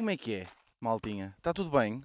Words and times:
como 0.00 0.08
é 0.08 0.16
que 0.16 0.32
é, 0.32 0.46
maltinha? 0.80 1.34
Está 1.36 1.52
tudo 1.52 1.70
bem? 1.70 2.00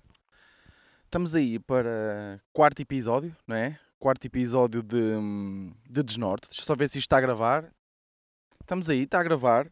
Estamos 1.05 1.33
aí 1.33 1.57
para 1.57 2.41
quarto 2.51 2.81
episódio, 2.81 3.33
não 3.47 3.55
é? 3.55 3.79
Quarto 3.97 4.25
episódio 4.25 4.83
de, 4.83 5.13
de 5.89 6.03
Desnorte. 6.03 6.49
Deixa 6.49 6.63
só 6.63 6.75
ver 6.75 6.89
se 6.89 6.97
isto 6.97 7.07
está 7.07 7.19
a 7.19 7.21
gravar. 7.21 7.71
Estamos 8.59 8.89
aí, 8.89 9.03
está 9.03 9.21
a 9.21 9.23
gravar. 9.23 9.71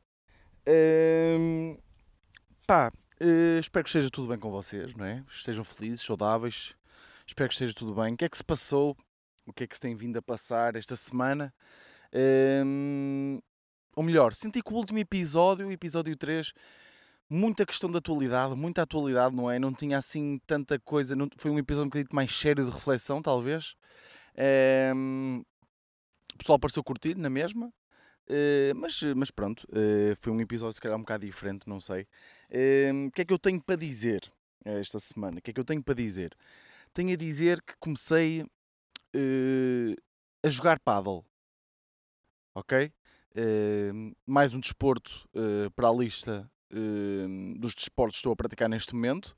Hum, 1.37 1.77
pá, 2.65 2.93
uh, 3.19 3.59
espero 3.59 3.83
que 3.83 3.89
esteja 3.89 4.09
tudo 4.09 4.29
bem 4.29 4.39
com 4.39 4.49
vocês, 4.49 4.95
não 4.95 5.03
é? 5.03 5.21
Estejam 5.29 5.65
felizes, 5.65 6.05
saudáveis. 6.05 6.77
Espero 7.27 7.49
que 7.49 7.55
esteja 7.55 7.73
tudo 7.73 7.93
bem. 7.93 8.13
O 8.13 8.17
que 8.17 8.23
é 8.23 8.29
que 8.29 8.37
se 8.37 8.43
passou? 8.45 8.95
O 9.45 9.51
que 9.51 9.65
é 9.65 9.67
que 9.67 9.75
se 9.75 9.81
tem 9.81 9.97
vindo 9.97 10.15
a 10.15 10.21
passar 10.21 10.77
esta 10.77 10.95
semana? 10.95 11.53
Hum, 12.65 13.41
ou 13.93 14.01
melhor, 14.01 14.33
senti 14.33 14.61
que 14.61 14.71
o 14.71 14.77
último 14.77 14.99
episódio, 14.99 15.67
o 15.67 15.71
episódio 15.73 16.15
3, 16.15 16.53
muita 17.33 17.65
questão 17.65 17.89
de 17.89 17.97
atualidade, 17.97 18.55
muita 18.55 18.83
atualidade, 18.83 19.35
não 19.35 19.49
é? 19.49 19.57
Não 19.57 19.73
tinha 19.73 19.97
assim 19.97 20.39
tanta 20.45 20.79
coisa, 20.79 21.15
não, 21.15 21.27
foi 21.35 21.49
um 21.49 21.57
episódio 21.57 21.87
um 21.87 21.89
bocadinho 21.89 22.13
mais 22.13 22.31
sério 22.31 22.63
de 22.63 22.71
reflexão, 22.71 23.21
talvez. 23.21 23.75
Um, 24.95 25.43
o 26.33 26.37
pessoal 26.37 26.59
pareceu 26.59 26.83
curtir 26.83 27.17
na 27.17 27.29
mesma, 27.29 27.67
uh, 27.67 28.75
mas, 28.75 29.01
mas 29.15 29.31
pronto, 29.31 29.67
uh, 29.69 30.15
foi 30.19 30.31
um 30.31 30.39
episódio 30.39 30.73
se 30.75 30.81
calhar 30.81 30.95
um 30.97 31.01
bocado 31.01 31.25
diferente, 31.25 31.67
não 31.67 31.79
sei. 31.79 32.03
Uh, 32.51 33.07
o 33.07 33.11
que 33.11 33.21
é 33.23 33.25
que 33.25 33.33
eu 33.33 33.39
tenho 33.39 33.61
para 33.61 33.75
dizer 33.75 34.31
esta 34.63 34.99
semana? 34.99 35.39
O 35.39 35.41
que 35.41 35.49
é 35.49 35.53
que 35.53 35.59
eu 35.59 35.65
tenho 35.65 35.83
para 35.83 35.95
dizer? 35.95 36.37
Tenho 36.93 37.13
a 37.13 37.17
dizer 37.17 37.61
que 37.63 37.73
comecei 37.79 38.45
a 40.43 40.49
jogar 40.49 40.79
paddle, 40.79 41.25
ok? 42.53 42.91
mais 44.27 44.53
um 44.53 44.59
desporto 44.59 45.27
para 45.75 45.89
a 45.89 45.91
lista 45.91 46.47
dos 47.57 47.75
desportos 47.75 48.15
que 48.15 48.19
estou 48.19 48.33
a 48.33 48.35
praticar 48.35 48.69
neste 48.69 48.93
momento. 48.95 49.35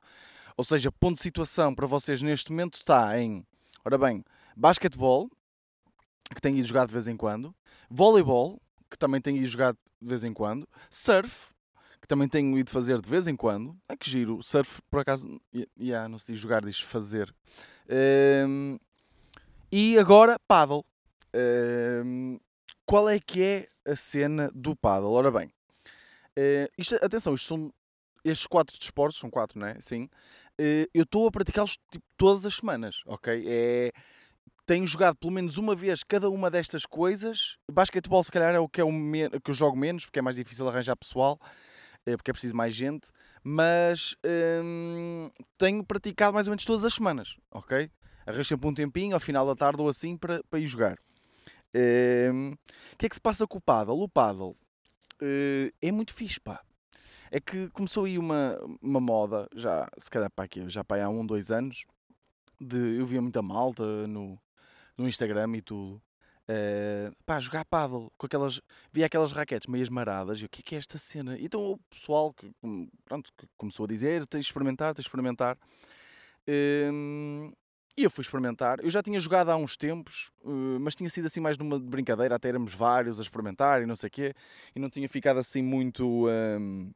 Ou 0.57 0.63
seja, 0.63 0.91
ponto 0.91 1.17
de 1.17 1.23
situação 1.23 1.75
para 1.75 1.85
vocês 1.85 2.21
neste 2.21 2.51
momento 2.51 2.75
está 2.75 3.19
em, 3.19 3.45
ora 3.83 3.97
bem, 3.97 4.23
basquetebol, 4.55 5.29
que 6.33 6.41
tenho 6.41 6.57
ido 6.57 6.67
jogar 6.67 6.87
de 6.87 6.93
vez 6.93 7.07
em 7.07 7.17
quando, 7.17 7.53
voleibol, 7.89 8.61
que 8.89 8.97
também 8.97 9.19
tenho 9.19 9.37
ido 9.37 9.47
jogar 9.47 9.73
de 9.73 9.79
vez 10.01 10.23
em 10.23 10.33
quando, 10.33 10.67
surf, 10.89 11.53
que 12.01 12.07
também 12.07 12.27
tenho 12.27 12.57
ido 12.57 12.69
fazer 12.69 13.01
de 13.01 13.09
vez 13.09 13.27
em 13.27 13.35
quando. 13.35 13.75
É 13.89 13.97
que 13.97 14.09
giro, 14.09 14.41
surf, 14.41 14.81
por 14.89 14.99
acaso, 14.99 15.41
yeah, 15.77 16.07
não 16.07 16.17
se 16.17 16.31
diz 16.31 16.39
jogar, 16.39 16.63
diz 16.63 16.79
fazer. 16.79 17.33
Um, 18.47 18.77
e 19.71 19.97
agora, 19.97 20.39
paddle. 20.47 20.85
Um, 21.33 22.39
qual 22.85 23.09
é 23.09 23.19
que 23.19 23.41
é 23.41 23.67
a 23.91 23.95
cena 23.95 24.51
do 24.53 24.75
paddle? 24.75 25.11
Ora 25.11 25.31
bem, 25.31 25.51
Uh, 26.37 26.69
isto, 26.77 26.95
atenção, 26.95 27.33
isto 27.33 27.47
são 27.47 27.73
estes 28.23 28.47
quatro 28.47 28.77
desportos, 28.77 29.19
são 29.19 29.29
quatro, 29.29 29.59
não 29.59 29.67
é? 29.67 29.77
Sim. 29.79 30.09
Uh, 30.59 30.89
eu 30.93 31.03
estou 31.03 31.27
a 31.27 31.31
praticá-los 31.31 31.77
tipo, 31.91 32.05
todas 32.17 32.45
as 32.45 32.55
semanas, 32.55 33.01
ok? 33.05 33.43
É, 33.47 33.91
tenho 34.65 34.85
jogado 34.87 35.15
pelo 35.17 35.31
menos 35.31 35.57
uma 35.57 35.75
vez 35.75 36.03
cada 36.03 36.29
uma 36.29 36.49
destas 36.49 36.85
coisas. 36.85 37.57
Basquetebol, 37.71 38.23
se 38.23 38.31
calhar, 38.31 38.53
é 38.55 38.59
o 38.59 38.67
que, 38.67 38.81
é 38.81 38.83
o 38.83 38.89
que 39.41 39.51
eu 39.51 39.55
jogo 39.55 39.77
menos, 39.77 40.05
porque 40.05 40.19
é 40.19 40.21
mais 40.21 40.35
difícil 40.35 40.67
arranjar 40.67 40.95
pessoal, 40.95 41.39
uh, 42.07 42.17
porque 42.17 42.31
é 42.31 42.33
preciso 42.33 42.55
mais 42.55 42.75
gente. 42.75 43.09
Mas 43.43 44.15
um, 44.63 45.29
tenho 45.57 45.85
praticado 45.85 46.33
mais 46.33 46.47
ou 46.47 46.51
menos 46.51 46.65
todas 46.65 46.83
as 46.83 46.95
semanas, 46.95 47.37
ok? 47.51 47.91
Arranjo 48.25 48.45
sempre 48.45 48.67
um 48.67 48.73
tempinho, 48.73 49.13
ao 49.13 49.19
final 49.19 49.45
da 49.45 49.55
tarde 49.55 49.81
ou 49.81 49.87
assim, 49.87 50.17
para, 50.17 50.41
para 50.49 50.59
ir 50.59 50.65
jogar. 50.65 50.97
Um, 51.75 52.53
o 52.93 52.97
que 52.97 53.05
é 53.05 53.09
que 53.09 53.15
se 53.15 53.21
passa 53.21 53.45
com 53.45 53.59
o 53.59 53.61
paddle? 53.61 54.01
O 54.01 54.09
paddle 54.09 54.57
é 55.81 55.91
muito 55.91 56.13
fixe, 56.13 56.39
pá. 56.39 56.61
É 57.31 57.39
que 57.39 57.69
começou 57.69 58.05
aí 58.05 58.17
uma, 58.17 58.57
uma 58.81 58.99
moda, 58.99 59.47
já 59.55 59.89
se 59.97 60.09
calhar 60.09 60.29
para 60.31 60.45
aqui, 60.45 60.69
já 60.69 60.83
para 60.83 61.05
há 61.05 61.09
um, 61.09 61.25
dois 61.25 61.51
anos, 61.51 61.85
de, 62.59 62.97
eu 62.97 63.05
via 63.05 63.21
muita 63.21 63.41
malta 63.41 64.07
no, 64.07 64.39
no 64.97 65.07
Instagram 65.07 65.57
e 65.57 65.61
tudo. 65.61 66.01
Uh, 66.47 67.11
pá, 67.25 67.39
jogar 67.39 67.65
paddle 67.65 68.11
com 68.17 68.27
aquelas. 68.27 68.61
Via 68.93 69.07
aquelas 69.07 69.31
raquetes 69.31 69.67
meias 69.67 69.89
maradas 69.89 70.39
e 70.39 70.45
o 70.45 70.49
que 70.49 70.61
é, 70.61 70.63
que 70.63 70.75
é 70.75 70.77
esta 70.77 70.99
cena? 70.99 71.35
Então 71.39 71.71
o 71.71 71.77
pessoal 71.89 72.31
que, 72.33 72.51
pronto, 73.03 73.31
que 73.35 73.47
começou 73.57 73.85
a 73.85 73.87
dizer: 73.87 74.27
tens 74.27 74.41
de 74.41 74.47
experimentar, 74.47 74.93
tens 74.93 75.03
de 75.03 75.07
experimentar. 75.07 75.57
Uh, 76.47 77.51
e 77.97 78.03
eu 78.03 78.11
fui 78.11 78.21
experimentar. 78.21 78.79
Eu 78.83 78.89
já 78.89 79.01
tinha 79.01 79.19
jogado 79.19 79.49
há 79.49 79.55
uns 79.55 79.77
tempos, 79.77 80.31
eh, 80.43 80.79
mas 80.79 80.95
tinha 80.95 81.09
sido 81.09 81.27
assim 81.27 81.39
mais 81.39 81.57
numa 81.57 81.79
brincadeira, 81.79 82.35
até 82.35 82.49
éramos 82.49 82.73
vários 82.73 83.19
a 83.19 83.21
experimentar 83.21 83.81
e 83.81 83.85
não 83.85 83.95
sei 83.95 84.07
o 84.07 84.11
quê, 84.11 84.33
e 84.75 84.79
não 84.79 84.89
tinha 84.89 85.07
ficado 85.07 85.39
assim 85.39 85.61
muito, 85.61 86.27
um, 86.27 86.91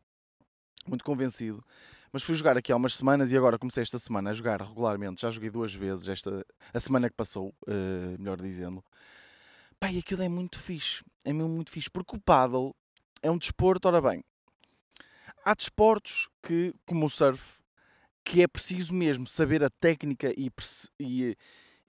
muito 0.87 1.03
convencido. 1.03 1.63
Mas 2.11 2.23
fui 2.23 2.35
jogar 2.35 2.57
aqui 2.57 2.71
há 2.71 2.75
umas 2.75 2.95
semanas 2.95 3.31
e 3.31 3.37
agora 3.37 3.57
comecei 3.57 3.83
esta 3.83 3.99
semana 3.99 4.31
a 4.31 4.33
jogar 4.33 4.61
regularmente. 4.61 5.21
Já 5.21 5.29
joguei 5.29 5.49
duas 5.49 5.73
vezes 5.73 6.07
esta, 6.07 6.45
a 6.73 6.79
semana 6.79 7.09
que 7.09 7.15
passou, 7.15 7.53
uh, 7.67 8.17
melhor 8.17 8.41
dizendo. 8.41 8.83
Pai, 9.79 9.97
aquilo 9.97 10.23
é 10.23 10.27
muito 10.27 10.57
fixe. 10.59 11.03
É 11.23 11.31
mesmo 11.31 11.49
muito 11.49 11.69
fixe. 11.69 11.89
Porque 11.89 12.15
o 12.15 12.19
paddle 12.19 12.75
é 13.21 13.29
um 13.29 13.37
desporto, 13.37 13.87
ora 13.87 14.01
bem. 14.01 14.23
Há 15.45 15.53
desportos 15.53 16.27
que, 16.41 16.73
como 16.85 17.05
o 17.05 17.09
surf, 17.09 17.58
que 18.29 18.43
é 18.43 18.47
preciso 18.47 18.93
mesmo 18.93 19.27
saber 19.27 19.63
a 19.63 19.71
técnica 19.71 20.31
e, 20.37 20.51
e, 20.99 21.35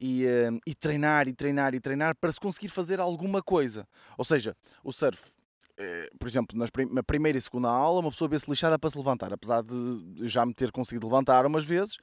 e, 0.01 0.25
uh, 0.25 0.59
e, 0.67 0.75
treinar 0.75 1.29
e 1.29 1.35
treinar 1.35 1.75
e 1.75 1.81
treinar 1.81 2.17
para 2.17 2.33
se 2.33 2.41
conseguir 2.41 2.71
fazer 2.71 2.99
alguma 2.99 3.43
coisa. 3.43 3.87
Ou 4.17 4.25
seja, 4.25 4.57
o 4.83 4.91
surf, 4.91 5.21
uh, 5.23 6.19
por 6.19 6.27
exemplo, 6.27 6.57
na 6.91 7.03
primeira 7.03 7.37
e 7.37 7.43
segunda 7.43 7.69
aula, 7.69 8.01
uma 8.01 8.11
pessoa 8.11 8.27
vê-se 8.27 8.49
lixada 8.49 8.79
para 8.79 8.89
se 8.89 8.97
levantar, 8.97 9.35
apesar 9.35 9.63
de 9.63 10.27
já 10.27 10.47
me 10.47 10.55
ter 10.55 10.73
conseguido 10.73 11.07
levantar 11.07 11.45
umas 11.45 11.63
vezes. 11.63 11.99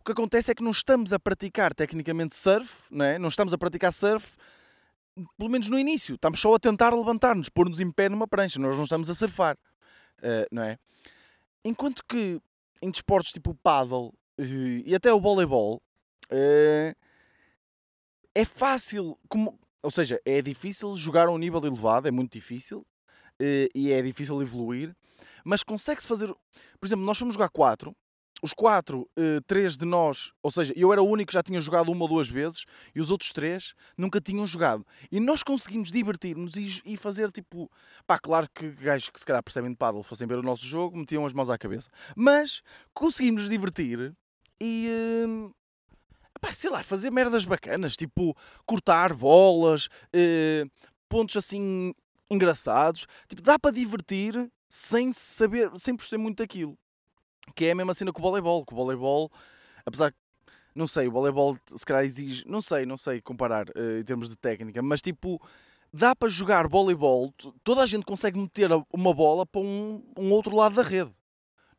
O 0.00 0.04
que 0.04 0.10
acontece 0.10 0.50
é 0.50 0.56
que 0.56 0.64
não 0.64 0.72
estamos 0.72 1.12
a 1.12 1.18
praticar 1.20 1.72
tecnicamente 1.72 2.34
surf, 2.34 2.68
não, 2.90 3.04
é? 3.04 3.16
não 3.16 3.28
estamos 3.28 3.54
a 3.54 3.58
praticar 3.58 3.92
surf, 3.92 4.36
pelo 5.36 5.50
menos 5.50 5.68
no 5.68 5.78
início. 5.78 6.16
Estamos 6.16 6.40
só 6.40 6.52
a 6.52 6.58
tentar 6.58 6.92
levantar-nos, 6.92 7.48
pôr-nos 7.48 7.78
em 7.78 7.92
pé 7.92 8.08
numa 8.08 8.26
prancha, 8.26 8.58
nós 8.58 8.74
não 8.74 8.82
estamos 8.82 9.08
a 9.08 9.14
surfar, 9.14 9.56
uh, 10.18 10.48
não 10.50 10.64
é? 10.64 10.76
Enquanto 11.64 12.02
que 12.04 12.40
em 12.82 12.90
desportos 12.90 13.32
tipo 13.32 13.50
o 13.50 13.54
paddle 13.54 14.12
eh, 14.38 14.82
e 14.84 14.94
até 14.94 15.12
o 15.12 15.20
voleibol, 15.20 15.82
eh, 16.30 16.94
é 18.34 18.44
fácil, 18.44 19.18
como, 19.28 19.58
ou 19.82 19.90
seja, 19.90 20.20
é 20.24 20.40
difícil 20.40 20.96
jogar 20.96 21.28
a 21.28 21.32
um 21.32 21.38
nível 21.38 21.64
elevado, 21.64 22.08
é 22.08 22.10
muito 22.10 22.32
difícil 22.32 22.86
eh, 23.40 23.68
e 23.74 23.92
é 23.92 24.00
difícil 24.02 24.40
evoluir, 24.40 24.94
mas 25.44 25.62
consegue-se 25.62 26.08
fazer. 26.08 26.32
Por 26.80 26.86
exemplo, 26.86 27.04
nós 27.04 27.18
fomos 27.18 27.34
jogar 27.34 27.48
4 27.48 27.94
os 28.42 28.52
quatro, 28.52 29.08
uh, 29.18 29.40
três 29.46 29.76
de 29.76 29.84
nós, 29.84 30.32
ou 30.42 30.50
seja, 30.50 30.72
eu 30.76 30.92
era 30.92 31.02
o 31.02 31.08
único 31.08 31.28
que 31.28 31.34
já 31.34 31.42
tinha 31.42 31.60
jogado 31.60 31.90
uma 31.90 32.02
ou 32.02 32.08
duas 32.08 32.28
vezes 32.28 32.64
e 32.94 33.00
os 33.00 33.10
outros 33.10 33.32
três 33.32 33.74
nunca 33.96 34.20
tinham 34.20 34.46
jogado. 34.46 34.86
E 35.10 35.18
nós 35.18 35.42
conseguimos 35.42 35.90
divertir-nos 35.90 36.54
e, 36.56 36.96
fazer 36.96 37.30
tipo. 37.30 37.70
Pá, 38.06 38.18
claro 38.18 38.48
que 38.54 38.70
gajos 38.70 39.10
que 39.10 39.18
se 39.18 39.26
calhar 39.26 39.42
percebem 39.42 39.70
de 39.70 39.76
paddle 39.76 40.02
fossem 40.02 40.26
ver 40.26 40.38
o 40.38 40.42
nosso 40.42 40.64
jogo 40.64 40.96
metiam 40.96 41.26
as 41.26 41.32
mãos 41.32 41.50
à 41.50 41.58
cabeça. 41.58 41.90
Mas 42.16 42.62
conseguimos 42.94 43.48
divertir 43.48 44.14
e. 44.60 44.88
Uh, 45.26 45.54
pá, 46.40 46.52
sei 46.52 46.70
lá, 46.70 46.82
fazer 46.82 47.10
merdas 47.10 47.44
bacanas, 47.44 47.96
tipo 47.96 48.36
cortar 48.64 49.14
bolas, 49.14 49.86
uh, 49.86 50.70
pontos 51.08 51.36
assim 51.36 51.92
engraçados. 52.30 53.06
Tipo, 53.28 53.42
dá 53.42 53.58
para 53.58 53.74
divertir 53.74 54.50
sem 54.68 55.12
saber, 55.12 55.70
sem 55.76 55.96
perceber 55.96 56.22
muito 56.22 56.38
daquilo. 56.38 56.78
Que 57.54 57.66
é 57.66 57.70
a 57.72 57.74
mesma 57.74 57.94
cena 57.94 58.12
com 58.12 58.20
o 58.20 58.22
voleibol. 58.22 58.64
Que 58.64 58.72
o 58.72 58.76
voleibol, 58.76 59.30
apesar 59.84 60.12
que, 60.12 60.18
não 60.74 60.86
sei, 60.86 61.08
o 61.08 61.12
voleibol 61.12 61.58
se 61.74 61.84
calhar 61.84 62.04
exige, 62.04 62.44
não 62.46 62.60
sei, 62.60 62.86
não 62.86 62.96
sei 62.96 63.20
comparar 63.20 63.68
uh, 63.70 64.00
em 64.00 64.04
termos 64.04 64.28
de 64.28 64.36
técnica, 64.36 64.80
mas 64.80 65.02
tipo, 65.02 65.40
dá 65.92 66.14
para 66.14 66.28
jogar 66.28 66.68
voleibol, 66.68 67.32
toda 67.64 67.82
a 67.82 67.86
gente 67.86 68.04
consegue 68.04 68.38
meter 68.38 68.70
uma 68.92 69.12
bola 69.12 69.44
para 69.44 69.60
um, 69.60 70.02
um 70.16 70.30
outro 70.32 70.54
lado 70.54 70.74
da 70.76 70.82
rede. 70.82 71.12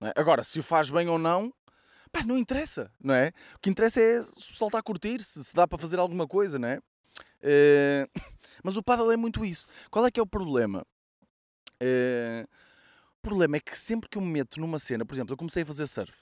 É? 0.02 0.14
Agora, 0.16 0.44
se 0.44 0.60
o 0.60 0.64
faz 0.64 0.90
bem 0.90 1.08
ou 1.08 1.18
não, 1.18 1.54
pá, 2.12 2.24
não 2.24 2.38
interessa, 2.38 2.92
não 3.00 3.14
é? 3.14 3.32
O 3.56 3.60
que 3.60 3.70
interessa 3.70 4.02
é 4.02 4.24
se 4.24 4.32
o 4.32 4.52
pessoal 4.52 4.70
está 4.70 4.80
a 4.80 4.84
curtir, 4.84 5.22
se, 5.22 5.44
se 5.44 5.54
dá 5.54 5.68
para 5.68 5.78
fazer 5.78 6.00
alguma 6.00 6.28
coisa, 6.28 6.58
não 6.58 6.68
é? 6.68 6.78
Uh, 7.42 8.10
mas 8.64 8.76
o 8.76 8.84
paddle 8.84 9.12
é 9.12 9.18
muito 9.18 9.46
isso. 9.46 9.68
Qual 9.90 10.06
é 10.06 10.12
que 10.12 10.20
é 10.20 10.24
o 10.24 10.28
problema? 10.28 10.86
Uh, 11.82 12.48
problema 13.22 13.58
é 13.58 13.60
que 13.60 13.78
sempre 13.78 14.10
que 14.10 14.18
eu 14.18 14.22
me 14.22 14.32
meto 14.32 14.60
numa 14.60 14.80
cena, 14.80 15.06
por 15.06 15.14
exemplo, 15.14 15.34
eu 15.34 15.38
comecei 15.38 15.64
a 15.64 15.66
fazer 15.66 15.88
surf, 15.88 16.14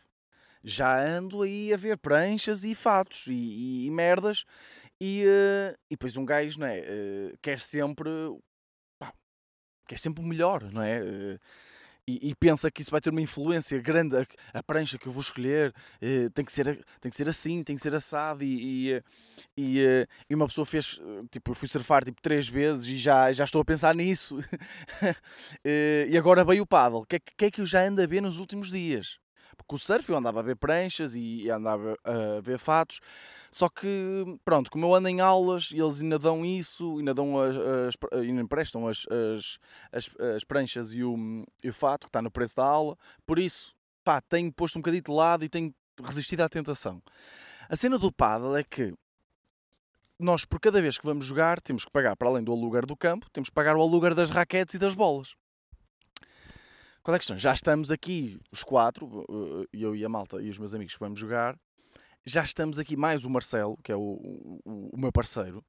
já 0.64 1.00
ando 1.00 1.42
aí 1.44 1.74
a 1.74 1.78
ver 1.78 1.98
pranchas 1.98 2.64
e 2.64 2.76
fatos 2.76 3.28
e, 3.28 3.34
e, 3.34 3.86
e 3.86 3.92
merdas, 3.92 4.44
e, 5.00 5.24
uh, 5.26 5.78
e 5.90 5.92
depois 5.92 6.18
um 6.18 6.26
gajo, 6.26 6.60
não 6.60 6.68
é? 6.68 6.80
Uh, 6.82 7.38
quer 7.42 7.60
sempre. 7.60 8.10
Pá, 9.00 9.14
quer 9.88 10.00
sempre 10.00 10.24
o 10.24 10.28
melhor, 10.28 10.64
não 10.72 10.82
é? 10.82 11.02
Uh, 11.02 11.40
e, 12.08 12.30
e, 12.30 12.36
pensa 12.36 12.72
que 12.72 12.82
isso 12.82 12.90
vai 12.90 13.02
ter 13.02 13.10
uma 13.10 13.22
influência 13.22 13.78
grande, 13.82 14.16
a, 14.16 14.26
a 14.54 14.64
prancha 14.64 14.98
que 14.98 15.08
eu 15.08 15.12
vou 15.12 15.22
escolher 15.22 15.74
eh, 16.02 16.28
tem, 16.34 16.46
que 16.46 16.52
ser, 16.52 16.86
tem 17.02 17.10
que 17.10 17.16
ser 17.18 17.28
assim, 17.28 17.62
tem 17.64 17.76
que 17.76 17.82
ser 17.82 17.94
assado 17.94 18.44
e, 18.46 18.92
e, 18.92 19.04
e, 19.58 19.80
eh, 19.82 20.08
e, 20.30 20.34
uma 20.36 20.48
pessoa 20.48 20.66
fez, 20.66 21.00
tipo, 21.30 21.52
eu 21.52 21.56
fui 21.56 21.68
surfar 21.68 22.06
tipo 22.06 22.22
três 22.22 22.48
vezes 22.48 22.86
e 22.86 22.98
já, 22.98 23.34
já 23.34 23.44
estou 23.44 23.62
a 23.62 23.66
pensar 23.66 23.94
nisso 23.94 24.40
eh, 25.66 26.08
e 26.10 26.18
agora 26.18 26.46
veio 26.46 26.64
o 26.64 26.68
paddle, 26.68 27.02
o 27.02 27.06
que, 27.06 27.18
é, 27.18 27.20
que 27.20 27.46
é 27.46 27.52
que 27.52 27.60
eu 27.60 27.66
já 27.66 27.82
ando 27.82 28.02
a 28.02 28.06
ver 28.06 28.22
nos 28.22 28.40
últimos 28.40 28.72
dias? 28.72 29.20
Com 29.68 29.76
o 29.76 29.80
surf 29.80 30.10
eu 30.10 30.18
andava 30.18 30.40
a 30.40 30.44
ver 30.44 30.56
pranchas 30.56 31.14
e 31.16 31.50
andava 31.50 31.98
a 32.04 32.40
ver 32.42 32.58
fatos, 32.58 33.02
só 33.52 33.68
que, 33.68 34.40
pronto, 34.46 34.72
como 34.72 34.86
eu 34.86 34.96
ando 34.96 35.10
em 35.10 35.20
aulas 35.20 35.72
e 35.72 35.80
eles 35.80 36.02
ainda 36.02 36.18
dão 36.18 36.46
isso, 36.46 36.98
ainda 37.00 37.14
dão 37.14 37.38
as, 37.38 37.56
as 37.58 37.96
ainda 38.14 38.42
emprestam 38.42 38.88
as, 38.88 39.06
as, 39.10 39.60
as, 39.92 40.10
as 40.36 40.44
pranchas 40.46 40.94
e 40.94 41.04
o, 41.04 41.44
e 41.62 41.68
o 41.68 41.74
fato, 41.74 42.06
que 42.06 42.10
está 42.10 42.22
no 42.22 42.32
preço 42.32 42.56
da 42.56 42.64
aula, 42.64 42.98
por 43.26 43.38
isso, 43.38 43.76
pá, 44.06 44.22
tenho 44.22 44.52
posto 44.54 44.78
um 44.78 44.82
bocadinho 44.82 45.04
de 45.04 45.12
lado 45.12 45.44
e 45.44 45.50
tenho 45.50 45.74
resistido 46.02 46.42
à 46.42 46.50
tentação. 46.50 47.02
A 47.70 47.76
cena 47.76 48.00
do 48.00 48.12
paddle 48.12 48.56
é 48.56 48.64
que 48.64 48.94
nós, 50.20 50.46
por 50.46 50.60
cada 50.60 50.82
vez 50.82 50.98
que 50.98 51.06
vamos 51.06 51.26
jogar, 51.26 51.62
temos 51.62 51.86
que 51.86 51.92
pagar, 51.92 52.16
para 52.16 52.30
além 52.30 52.44
do 52.44 52.52
aluguer 52.52 52.86
do 52.86 52.96
campo, 52.96 53.30
temos 53.32 53.50
que 53.50 53.56
pagar 53.56 53.76
o 53.76 53.82
aluguer 53.82 54.16
das 54.16 54.30
raquetes 54.30 54.76
e 54.76 54.80
das 54.80 54.96
bolas. 54.96 55.36
Qual 57.08 57.16
é 57.16 57.16
a 57.16 57.20
questão? 57.20 57.38
Já 57.38 57.54
estamos 57.54 57.90
aqui, 57.90 58.38
os 58.52 58.66
quatro, 58.66 59.26
eu 59.72 59.96
e 59.96 60.04
a 60.04 60.10
malta 60.10 60.42
e 60.42 60.50
os 60.50 60.58
meus 60.58 60.76
amigos 60.76 60.94
que 60.94 61.00
vamos 61.00 61.18
jogar, 61.18 61.58
já 62.26 62.44
estamos 62.44 62.78
aqui, 62.78 62.98
mais 62.98 63.24
o 63.24 63.30
Marcelo, 63.30 63.78
que 63.82 63.94
é 63.94 63.96
o, 63.96 64.02
o, 64.02 64.90
o 64.92 64.98
meu 65.00 65.10
parceiro, 65.10 65.64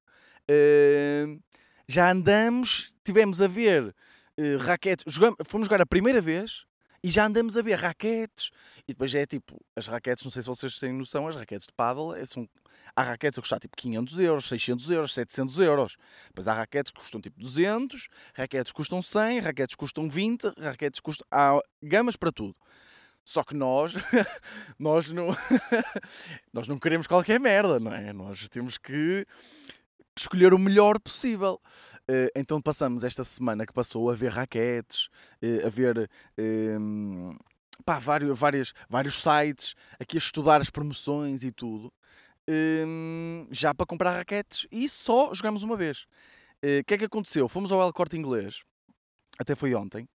uh, 0.50 1.40
já 1.87 2.11
andamos, 2.11 2.93
tivemos 3.05 3.40
a 3.40 3.46
ver 3.46 3.94
uh, 4.37 4.56
raquetes, 4.58 5.05
jogamos, 5.06 5.37
fomos 5.44 5.69
jogar 5.69 5.81
a 5.81 5.87
primeira 5.87 6.20
vez 6.20 6.67
e 7.08 7.10
já 7.10 7.25
andamos 7.25 7.56
a 7.56 7.62
ver 7.62 7.76
raquetes, 7.76 8.50
e 8.87 8.93
depois 8.93 9.10
já 9.10 9.20
é 9.20 9.25
tipo, 9.25 9.58
as 9.75 9.87
raquetes, 9.87 10.22
não 10.22 10.31
sei 10.31 10.43
se 10.43 10.49
vocês 10.49 10.78
têm 10.78 10.93
noção, 10.93 11.26
as 11.26 11.37
raquetes 11.37 11.66
de 11.66 11.72
paddle 11.72 12.14
é, 12.14 12.22
são 12.26 12.46
Há 12.94 13.02
raquetes 13.02 13.38
a 13.38 13.40
custar 13.40 13.58
tipo 13.60 13.75
500 13.76 14.19
euros, 14.19 14.49
600 14.49 14.90
euros, 14.90 15.14
700 15.14 15.60
euros. 15.60 15.96
Depois 16.26 16.49
há 16.49 16.52
raquetes 16.52 16.93
que 16.93 17.00
custam 17.00 17.20
tipo 17.20 17.40
200, 17.40 18.08
raquetes 18.34 18.72
custam 18.72 19.00
100, 19.00 19.40
raquetes 19.40 19.76
custam 19.76 20.08
20, 20.08 20.52
raquetes 20.58 21.00
custam... 21.00 21.26
Há 21.31 21.58
gamas 21.82 22.16
para 22.16 22.31
tudo. 22.31 22.55
Só 23.25 23.43
que 23.43 23.54
nós, 23.54 23.94
nós 24.78 25.11
não, 25.11 25.28
nós 26.52 26.69
não 26.69 26.78
queremos 26.78 27.06
qualquer 27.06 27.40
merda, 27.40 27.81
não 27.81 27.94
é? 27.94 28.12
Nós 28.12 28.49
temos 28.49 28.76
que 28.76 29.26
escolher 30.20 30.54
o 30.54 30.58
melhor 30.58 30.98
possível. 31.00 31.60
Eh, 32.08 32.30
então 32.34 32.60
passamos 32.60 33.04
esta 33.04 33.24
semana 33.24 33.66
que 33.66 33.72
passou 33.72 34.10
a 34.10 34.14
ver 34.14 34.32
raquetes, 34.32 35.08
eh, 35.42 35.66
a 35.66 35.68
ver 35.68 36.10
ehm, 36.36 37.36
pá, 37.84 37.98
vários, 37.98 38.38
vários, 38.88 39.22
sites, 39.22 39.74
aqui 40.00 40.16
a 40.16 40.18
estudar 40.18 40.60
as 40.60 40.70
promoções 40.70 41.44
e 41.44 41.52
tudo 41.52 41.92
um, 42.48 43.46
já 43.50 43.74
para 43.74 43.86
comprar 43.86 44.12
raquetes 44.12 44.66
e 44.72 44.88
só 44.88 45.32
jogamos 45.34 45.62
uma 45.62 45.76
vez. 45.76 46.06
Eh, 46.62 46.78
o 46.78 46.80
uh, 46.80 46.84
que 46.84 46.94
é 46.94 46.98
que 46.98 47.04
aconteceu? 47.04 47.48
Fomos 47.48 47.70
ao 47.70 47.80
El 47.82 47.92
Corte 47.92 48.16
Inglês, 48.16 48.62
até 49.38 49.54
foi 49.54 49.74
ontem. 49.74 50.08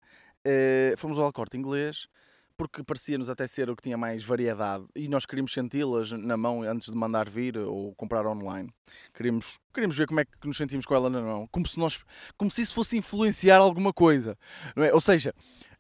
Uh, 0.45 0.97
fomos 0.97 1.19
ao 1.19 1.27
El 1.27 1.33
Corte 1.33 1.57
Inglês 1.57 2.09
porque 2.57 2.83
parecia-nos 2.83 3.29
até 3.29 3.47
ser 3.47 3.71
o 3.71 3.77
que 3.77 3.83
tinha 3.83 3.97
mais 3.97 4.23
variedade 4.23 4.85
e 4.95 5.09
nós 5.09 5.27
queríamos 5.27 5.53
senti-las 5.53 6.13
na 6.13 6.37
mão 6.37 6.63
antes 6.63 6.89
de 6.89 6.95
mandar 6.95 7.29
vir 7.29 7.57
ou 7.59 7.95
comprar 7.95 8.27
online. 8.27 8.73
Queríamos, 9.15 9.59
queríamos 9.73 9.97
ver 9.97 10.07
como 10.07 10.21
é 10.21 10.25
que 10.25 10.47
nos 10.47 10.57
sentimos 10.57 10.87
com 10.87 10.95
ela 10.95 11.11
na 11.11 11.21
mão, 11.21 11.49
como 11.51 11.67
se, 11.67 11.79
nós, 11.79 12.05
como 12.37 12.51
se 12.51 12.63
isso 12.63 12.75
fosse 12.75 12.97
influenciar 12.97 13.59
alguma 13.59 13.93
coisa. 13.93 14.37
Não 14.77 14.85
é? 14.85 14.93
Ou 14.93 15.01
seja, 15.01 15.35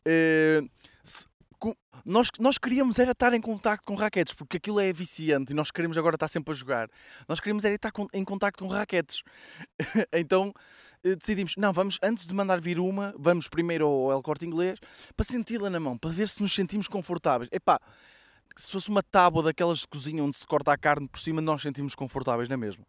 se, 0.07 0.63
nós, 2.05 2.29
nós 2.39 2.59
queríamos 2.59 2.99
era 2.99 3.13
estar 3.13 3.33
em 3.33 3.41
contato 3.41 3.83
com 3.85 3.95
raquetes, 3.95 4.35
porque 4.35 4.57
aquilo 4.57 4.81
é 4.81 4.93
viciante 4.93 5.53
e 5.53 5.55
nós 5.55 5.71
queremos 5.71 5.97
agora 5.97 6.17
estar 6.17 6.29
sempre 6.29 6.53
a 6.53 6.55
jogar. 6.55 6.89
Nós 7.29 7.39
queríamos 7.41 7.65
era 7.65 7.75
estar 7.75 7.93
em 8.13 8.25
contato 8.25 8.59
com 8.59 8.67
raquetes. 8.67 9.23
então 10.13 10.53
eh, 11.05 11.15
decidimos, 11.15 11.55
não, 11.57 11.73
vamos, 11.73 11.99
antes 12.03 12.27
de 12.27 12.35
mandar 12.35 12.61
vir 12.61 12.79
uma, 12.81 13.15
vamos 13.19 13.49
primeiro 13.49 13.87
ao 13.87 14.13
El 14.13 14.23
Corte 14.23 14.47
Inglês 14.47 14.79
para 15.17 15.25
senti-la 15.25 15.71
na 15.71 15.79
mão, 15.79 15.97
para 15.97 16.11
ver 16.11 16.29
se 16.29 16.43
nos 16.43 16.55
sentimos 16.55 16.89
confortáveis. 16.89 17.49
Epá, 17.53 17.81
se 18.57 18.71
fosse 18.71 18.89
uma 18.89 19.03
tábua 19.03 19.43
daquelas 19.43 19.79
de 19.79 19.87
cozinha 19.87 20.23
onde 20.23 20.37
se 20.37 20.47
corta 20.47 20.73
a 20.73 20.79
carne 20.79 21.09
por 21.09 21.21
cima, 21.21 21.41
nós 21.41 21.63
sentimos 21.63 21.95
confortáveis 21.95 22.49
na 22.49 22.57
mesma. 22.57 22.85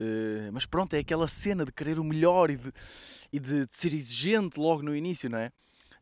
Uh, 0.00 0.50
mas 0.52 0.66
pronto, 0.66 0.94
é 0.94 0.98
aquela 0.98 1.28
cena 1.28 1.64
de 1.64 1.72
querer 1.72 2.00
o 2.00 2.04
melhor 2.04 2.50
e 2.50 2.56
de, 2.56 2.72
e 3.32 3.38
de, 3.38 3.66
de 3.66 3.76
ser 3.76 3.94
exigente 3.94 4.58
logo 4.58 4.82
no 4.82 4.94
início, 4.94 5.30
não 5.30 5.38
é? 5.38 5.52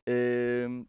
Uh, 0.09 0.87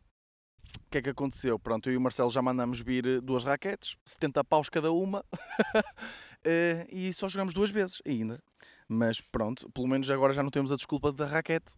o 0.78 0.90
que 0.92 0.98
é 0.98 1.02
que 1.02 1.10
aconteceu? 1.10 1.58
Pronto, 1.60 1.90
eu 1.90 1.94
e 1.94 1.98
o 1.98 2.02
Marcelo 2.02 2.30
já 2.30 2.42
mandamos 2.42 2.82
vir 2.82 3.06
eh, 3.06 3.22
duas 3.22 3.44
raquetes, 3.44 3.96
70 4.06 4.44
paus 4.44 4.70
cada 4.70 4.92
uma, 4.92 5.24
eh, 6.44 6.86
e 6.92 7.14
só 7.14 7.28
jogamos 7.28 7.54
duas 7.54 7.70
vezes 7.70 8.02
ainda. 8.06 8.42
Mas 8.88 9.22
pronto, 9.22 9.70
pelo 9.72 9.88
menos 9.88 10.10
agora 10.10 10.34
já 10.34 10.44
não 10.44 10.50
temos 10.50 10.72
a 10.72 10.76
desculpa 10.76 11.12
da 11.12 11.26
raquete. 11.26 11.74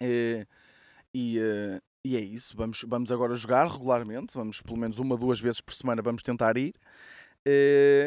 Eh, 0.00 0.46
e, 1.12 1.38
e 2.04 2.16
é 2.16 2.20
isso, 2.20 2.56
vamos, 2.56 2.84
vamos 2.86 3.10
agora 3.10 3.34
jogar 3.34 3.66
regularmente, 3.66 4.34
vamos 4.34 4.60
pelo 4.60 4.76
menos 4.78 4.98
uma, 4.98 5.16
duas 5.16 5.40
vezes 5.40 5.60
por 5.60 5.74
semana 5.74 6.02
vamos 6.02 6.22
tentar 6.22 6.56
ir. 6.56 6.74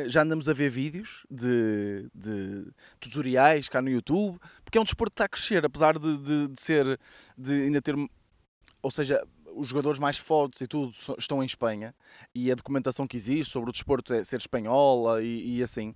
já 0.08 0.22
andamos 0.22 0.48
a 0.48 0.54
ver 0.54 0.70
vídeos 0.70 1.26
de, 1.30 2.10
de, 2.14 2.72
tutoriais 3.00 3.68
cá 3.68 3.82
no 3.82 3.90
YouTube, 3.90 4.40
porque 4.64 4.78
é 4.78 4.82
um 4.82 4.84
desporto 4.86 5.12
que 5.12 5.16
está 5.16 5.26
a 5.26 5.30
crescer, 5.30 5.66
apesar 5.66 5.98
de, 5.98 6.18
de, 6.18 6.48
de 6.50 6.62
ser, 6.62 7.00
de 7.38 7.64
ainda 7.64 7.82
ter, 7.82 7.96
ou 8.82 8.92
seja, 8.92 9.22
os 9.56 9.70
jogadores 9.70 10.00
mais 10.00 10.18
fortes 10.18 10.62
e 10.62 10.68
tudo 10.68 10.94
estão 11.18 11.42
em 11.42 11.46
Espanha 11.46 11.94
e 12.34 12.52
a 12.52 12.56
documentação 12.56 13.08
que 13.08 13.18
existe 13.18 13.52
sobre 13.52 13.70
o 13.70 13.74
desporto 13.74 14.14
é 14.14 14.24
ser 14.24 14.38
espanhola 14.38 15.22
e, 15.22 15.58
e 15.58 15.64
assim. 15.64 15.94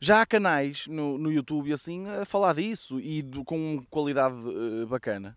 Já 0.00 0.20
há 0.20 0.26
canais 0.26 0.86
no, 0.88 1.16
no 1.16 1.30
YouTube 1.30 1.72
assim 1.72 2.08
a 2.08 2.24
falar 2.24 2.54
disso 2.54 3.00
e 3.00 3.22
do, 3.22 3.44
com 3.44 3.84
qualidade 3.88 4.34
uh, 4.34 4.86
bacana. 4.86 5.36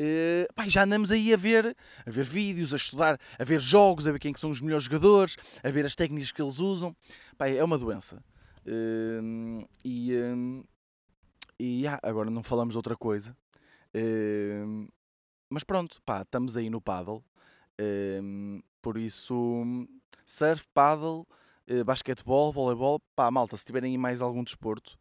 Uh, 0.00 0.70
já 0.70 0.84
andamos 0.84 1.10
aí 1.10 1.34
a 1.34 1.36
ver, 1.36 1.76
a 2.06 2.10
ver 2.10 2.24
vídeos, 2.24 2.72
a 2.72 2.76
estudar, 2.76 3.20
a 3.38 3.44
ver 3.44 3.60
jogos, 3.60 4.06
a 4.06 4.12
ver 4.12 4.18
quem 4.18 4.32
que 4.32 4.40
são 4.40 4.50
os 4.50 4.60
melhores 4.60 4.84
jogadores, 4.84 5.36
a 5.62 5.70
ver 5.70 5.84
as 5.84 5.94
técnicas 5.94 6.32
que 6.32 6.40
eles 6.40 6.58
usam. 6.58 6.96
É 7.38 7.62
uma 7.62 7.76
doença. 7.76 8.22
Uh, 8.66 9.68
e, 9.84 10.12
e 11.58 11.86
ah, 11.86 11.98
agora 12.02 12.30
não 12.30 12.42
falamos 12.42 12.72
de 12.72 12.78
outra 12.78 12.96
coisa. 12.96 13.36
Uh, 13.94 14.88
mas 15.48 15.64
pronto, 15.64 16.00
pá, 16.02 16.22
estamos 16.22 16.56
aí 16.56 16.70
no 16.70 16.80
paddle. 16.80 17.24
Um, 17.80 18.60
por 18.82 18.96
isso, 18.96 19.64
surf, 20.26 20.66
paddle, 20.74 21.26
uh, 21.70 21.84
basquetebol, 21.84 22.52
voleibol. 22.52 23.00
Pá, 23.14 23.30
malta, 23.30 23.56
se 23.56 23.64
tiverem 23.64 23.92
aí 23.92 23.98
mais 23.98 24.20
algum 24.20 24.42
desporto 24.42 24.98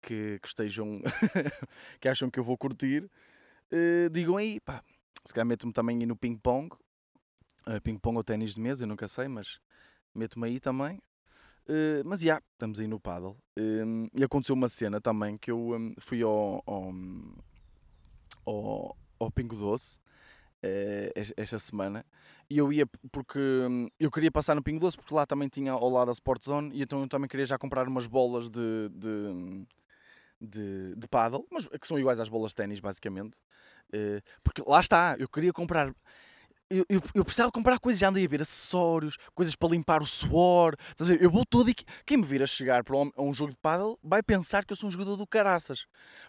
que, 0.00 0.38
que 0.40 0.48
estejam, 0.48 1.00
que 2.00 2.08
acham 2.08 2.30
que 2.30 2.38
eu 2.38 2.44
vou 2.44 2.56
curtir, 2.56 3.04
uh, 3.72 4.10
digam 4.10 4.36
aí, 4.36 4.60
pá. 4.60 4.82
Se 5.24 5.34
calhar 5.34 5.46
meto-me 5.46 5.72
também 5.72 5.98
aí 5.98 6.06
no 6.06 6.16
ping-pong. 6.16 6.74
Uh, 7.66 7.80
ping-pong 7.82 8.16
ou 8.16 8.24
ténis 8.24 8.54
de 8.54 8.60
mesa, 8.60 8.84
eu 8.84 8.88
nunca 8.88 9.06
sei, 9.06 9.28
mas 9.28 9.60
meto-me 10.14 10.46
aí 10.46 10.60
também. 10.60 10.98
Uh, 11.68 12.02
mas 12.04 12.20
já, 12.20 12.26
yeah, 12.26 12.46
estamos 12.52 12.80
aí 12.80 12.88
no 12.88 12.98
paddle. 12.98 13.36
Um, 13.56 14.08
e 14.14 14.24
aconteceu 14.24 14.54
uma 14.54 14.68
cena 14.68 15.00
também 15.00 15.36
que 15.36 15.50
eu 15.50 15.76
um, 15.76 15.94
fui 15.98 16.22
ao, 16.22 16.62
ao, 16.66 16.92
ao, 18.46 18.96
ao 19.20 19.30
Pingo 19.30 19.54
Doce 19.54 19.98
uh, 20.64 21.32
esta 21.36 21.58
semana 21.58 22.04
e 22.48 22.58
eu 22.58 22.72
ia 22.72 22.86
porque 23.12 23.38
hum, 23.38 23.88
eu 24.00 24.10
queria 24.10 24.32
passar 24.32 24.56
no 24.56 24.62
Pingo 24.62 24.80
Doce 24.80 24.96
porque 24.96 25.14
lá 25.14 25.24
também 25.24 25.48
tinha 25.48 25.72
ao 25.72 25.88
lado 25.88 26.08
a 26.08 26.12
Sport 26.12 26.42
Zone 26.44 26.74
e 26.74 26.82
então 26.82 27.02
eu 27.02 27.08
também 27.08 27.28
queria 27.28 27.46
já 27.46 27.56
comprar 27.58 27.86
umas 27.86 28.06
bolas 28.06 28.50
de, 28.50 28.88
de, 28.92 29.66
de, 30.40 30.94
de 30.96 31.08
paddle, 31.08 31.46
mas 31.50 31.68
que 31.68 31.86
são 31.86 31.98
iguais 31.98 32.18
às 32.18 32.28
bolas 32.28 32.50
de 32.50 32.56
ténis 32.56 32.80
basicamente. 32.80 33.38
Uh, 33.94 34.20
porque 34.42 34.62
lá 34.66 34.80
está, 34.80 35.16
eu 35.18 35.28
queria 35.28 35.52
comprar 35.52 35.94
eu, 36.70 36.86
eu, 36.88 37.02
eu, 37.16 37.24
precisava 37.24 37.50
comprar 37.50 37.80
coisas, 37.80 37.98
já 37.98 38.08
andei 38.08 38.24
a 38.24 38.28
ver 38.28 38.40
acessórios, 38.40 39.16
coisas 39.34 39.56
para 39.56 39.70
limpar 39.70 40.02
o 40.02 40.06
suor. 40.06 40.76
Eu 41.20 41.28
vou 41.28 41.44
todo 41.44 41.68
e 41.68 41.74
quem 42.06 42.16
me 42.16 42.24
vir 42.24 42.42
a 42.44 42.46
chegar 42.46 42.84
para 42.84 42.96
um, 42.96 43.10
a 43.16 43.22
um 43.22 43.34
jogo 43.34 43.50
de 43.50 43.56
paddle 43.56 43.98
vai 44.02 44.22
pensar 44.22 44.64
que 44.64 44.72
eu 44.72 44.76
sou 44.76 44.88
um 44.88 44.92
jogador 44.92 45.16
do 45.16 45.26
caraças. 45.26 45.86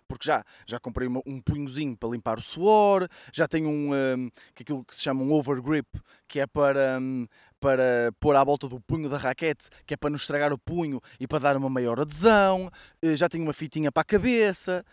Porque 0.07 0.25
já, 0.25 0.43
já 0.65 0.79
comprei 0.79 1.07
uma, 1.07 1.21
um 1.27 1.39
punhozinho 1.39 1.95
para 1.95 2.09
limpar 2.09 2.39
o 2.39 2.41
suor, 2.41 3.07
já 3.31 3.47
tenho 3.47 3.69
um, 3.69 3.93
um 3.93 4.29
que 4.55 4.63
aquilo 4.63 4.83
que 4.83 4.95
se 4.95 5.03
chama 5.03 5.21
um 5.21 5.31
overgrip, 5.31 5.87
que 6.27 6.39
é 6.39 6.47
para, 6.47 6.97
um, 6.99 7.27
para 7.59 8.11
pôr 8.19 8.35
à 8.35 8.43
volta 8.43 8.67
do 8.67 8.79
punho 8.79 9.07
da 9.07 9.17
raquete, 9.17 9.69
que 9.85 9.93
é 9.93 9.97
para 9.97 10.09
não 10.09 10.17
estragar 10.17 10.51
o 10.51 10.57
punho 10.57 10.99
e 11.19 11.27
para 11.27 11.37
dar 11.37 11.55
uma 11.55 11.69
maior 11.69 11.99
adesão. 11.99 12.71
Eh, 12.99 13.15
já 13.15 13.29
tenho 13.29 13.43
uma 13.43 13.53
fitinha 13.53 13.91
para 13.91 14.01
a 14.01 14.05
cabeça, 14.05 14.83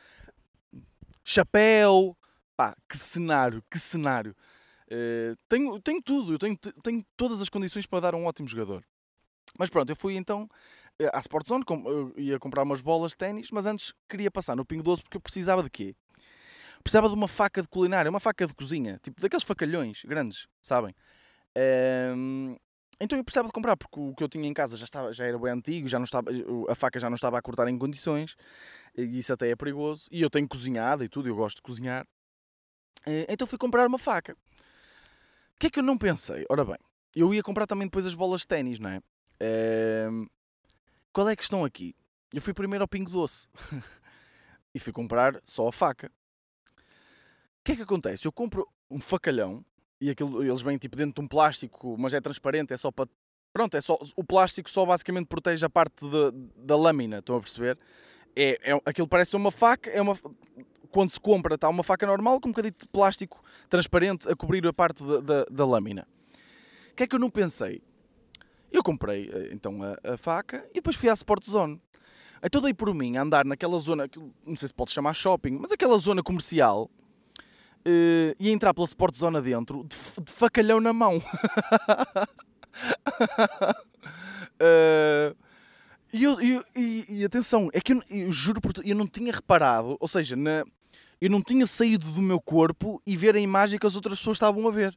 chapéu. 1.24 2.14
Pá, 2.54 2.74
que 2.88 2.98
cenário, 2.98 3.62
que 3.70 3.78
cenário. 3.78 4.34
Uh, 4.90 5.37
tenho, 5.49 5.80
tenho 5.80 6.02
tudo, 6.02 6.33
eu 6.33 6.38
tenho, 6.38 6.57
tenho 6.83 7.04
todas 7.16 7.42
as 7.42 7.49
condições 7.49 7.87
para 7.87 8.00
dar 8.00 8.14
um 8.14 8.25
ótimo 8.25 8.49
jogador. 8.49 8.83
Mas 9.59 9.71
pronto, 9.71 9.90
eu 9.90 9.97
fui 9.97 10.16
então 10.16 10.49
eh, 10.99 11.11
à 11.12 11.21
Sport 11.21 11.47
Zone, 11.47 11.64
com, 11.64 12.12
ia 12.16 12.38
comprar 12.38 12.62
umas 12.62 12.80
bolas 12.80 13.12
de 13.12 13.18
ténis, 13.18 13.50
mas 13.50 13.66
antes 13.66 13.92
queria 14.09 14.30
passar 14.30 14.57
no 14.57 14.64
Pingo 14.64 14.83
Doce 14.83 15.02
porque 15.02 15.16
eu 15.16 15.21
precisava 15.21 15.62
de 15.62 15.71
quê? 15.71 15.95
Precisava 16.83 17.09
de 17.09 17.14
uma 17.14 17.28
faca 17.28 17.62
de 17.62 17.68
culinária, 17.68 18.11
uma 18.11 18.21
faca 18.21 18.47
de 18.47 18.54
cozinha, 18.54 18.99
tipo 19.02 19.21
daqueles 19.21 19.45
facalhões 19.45 20.02
grandes, 20.04 20.47
sabem? 20.61 20.95
Um, 22.16 22.57
então 23.00 23.16
eu 23.18 23.25
precisava 23.25 23.49
de 23.49 23.52
comprar 23.52 23.76
porque 23.76 23.99
o 23.99 24.14
que 24.14 24.23
eu 24.23 24.28
tinha 24.28 24.47
em 24.49 24.52
casa 24.52 24.76
já, 24.76 24.85
estava, 24.85 25.12
já 25.12 25.25
era 25.25 25.38
bem 25.38 25.52
antigo, 25.52 25.88
já 25.88 25.99
não 25.99 26.04
estava, 26.04 26.30
a 26.68 26.75
faca 26.75 26.99
já 26.99 27.09
não 27.09 27.14
estava 27.14 27.38
a 27.38 27.42
cortar 27.42 27.68
em 27.68 27.78
condições, 27.78 28.37
e 28.97 29.18
isso 29.18 29.33
até 29.33 29.50
é 29.50 29.57
perigoso. 29.57 30.07
E 30.11 30.21
eu 30.21 30.30
tenho 30.30 30.49
cozinhado 30.49 31.04
e 31.04 31.09
tudo, 31.09 31.28
eu 31.28 31.37
gosto 31.37 31.57
de 31.57 31.62
cozinhar. 31.62 32.07
Eh, 33.07 33.26
então 33.28 33.47
fui 33.47 33.59
comprar 33.59 33.87
uma 33.87 33.99
faca. 33.99 34.37
O 35.58 35.60
que 35.60 35.66
é 35.66 35.70
que 35.70 35.80
eu 35.80 35.82
não 35.82 35.98
pensei? 35.98 36.46
Ora 36.48 36.64
bem, 36.64 36.76
eu 37.16 37.34
ia 37.34 37.42
comprar 37.42 37.66
também 37.66 37.88
depois 37.88 38.06
as 38.06 38.14
bolas 38.14 38.42
de 38.42 38.46
ténis, 38.46 38.78
não 38.78 38.90
é? 38.90 39.02
Ehm, 39.40 40.26
qual 41.12 41.28
é 41.28 41.32
a 41.32 41.36
questão 41.36 41.64
aqui? 41.64 41.96
Eu 42.32 42.40
fui 42.40 42.54
primeiro 42.54 42.84
ao 42.84 42.86
Pingo 42.86 43.10
Doce 43.10 43.48
e 44.72 44.78
fui 44.78 44.92
comprar 44.92 45.42
só 45.44 45.66
a 45.66 45.72
faca. 45.72 46.12
O 46.76 47.64
que 47.64 47.72
é 47.72 47.76
que 47.76 47.82
acontece? 47.82 48.24
Eu 48.24 48.30
compro 48.30 48.68
um 48.88 49.00
facalhão 49.00 49.64
e 50.00 50.10
aquilo, 50.10 50.44
eles 50.44 50.62
vêm 50.62 50.78
tipo 50.78 50.96
dentro 50.96 51.14
de 51.14 51.20
um 51.22 51.26
plástico, 51.26 51.96
mas 51.98 52.14
é 52.14 52.20
transparente, 52.20 52.72
é 52.72 52.76
só 52.76 52.92
para. 52.92 53.08
Pronto, 53.52 53.76
é 53.76 53.80
só, 53.80 53.98
o 54.14 54.22
plástico 54.22 54.70
só 54.70 54.86
basicamente 54.86 55.26
protege 55.26 55.66
a 55.66 55.68
parte 55.68 56.08
de, 56.08 56.30
da 56.54 56.76
lâmina, 56.76 57.18
estão 57.18 57.36
a 57.36 57.40
perceber? 57.40 57.76
É, 58.36 58.70
é, 58.70 58.80
aquilo 58.86 59.08
parece 59.08 59.34
uma 59.34 59.50
faca, 59.50 59.90
é 59.90 60.00
uma, 60.00 60.16
quando 60.98 61.10
se 61.10 61.20
compra 61.20 61.54
está 61.54 61.68
uma 61.68 61.84
faca 61.84 62.04
normal 62.04 62.40
com 62.40 62.48
um 62.48 62.50
bocadinho 62.50 62.74
de 62.76 62.88
plástico 62.88 63.40
transparente 63.68 64.28
a 64.28 64.34
cobrir 64.34 64.66
a 64.66 64.72
parte 64.72 65.04
da, 65.04 65.20
da, 65.20 65.44
da 65.48 65.64
lâmina. 65.64 66.08
O 66.90 66.96
que 66.96 67.04
é 67.04 67.06
que 67.06 67.14
eu 67.14 67.20
não 67.20 67.30
pensei? 67.30 67.80
Eu 68.72 68.82
comprei 68.82 69.30
eh, 69.32 69.50
então 69.52 69.80
a, 69.80 69.96
a 70.14 70.16
faca 70.16 70.66
e 70.72 70.74
depois 70.74 70.96
fui 70.96 71.08
à 71.08 71.14
Sport 71.14 71.44
Zone. 71.44 71.80
Então 72.42 72.60
dei 72.60 72.74
por 72.74 72.92
mim 72.92 73.16
a 73.16 73.22
andar 73.22 73.44
naquela 73.44 73.78
zona, 73.78 74.10
não 74.44 74.56
sei 74.56 74.66
se 74.66 74.74
pode 74.74 74.90
chamar 74.90 75.14
shopping, 75.14 75.52
mas 75.52 75.70
aquela 75.70 75.96
zona 75.98 76.20
comercial 76.20 76.90
uh, 77.86 78.34
e 78.36 78.50
entrar 78.50 78.74
pela 78.74 78.84
Sport 78.84 79.14
Zone 79.14 79.40
dentro 79.40 79.84
de, 79.84 79.96
de 80.24 80.32
facalhão 80.32 80.80
na 80.80 80.92
mão. 80.92 81.18
uh, 84.58 85.36
e, 86.12 86.24
eu, 86.24 86.40
e, 86.74 87.06
e, 87.08 87.24
atenção, 87.24 87.70
é 87.72 87.80
que 87.80 87.92
eu, 87.92 88.02
eu 88.10 88.32
juro 88.32 88.60
por 88.60 88.72
eu 88.84 88.96
não 88.96 89.06
tinha 89.06 89.32
reparado, 89.32 89.96
ou 90.00 90.08
seja, 90.08 90.34
na, 90.34 90.64
eu 91.20 91.30
não 91.30 91.42
tinha 91.42 91.66
saído 91.66 92.10
do 92.12 92.22
meu 92.22 92.40
corpo 92.40 93.02
e 93.06 93.16
ver 93.16 93.34
a 93.37 93.40
imagem 93.40 93.78
que 93.78 93.87
as 93.87 93.96
outras 93.96 94.18
pessoas 94.18 94.37
estavam 94.37 94.66
a 94.66 94.70
ver. 94.70 94.96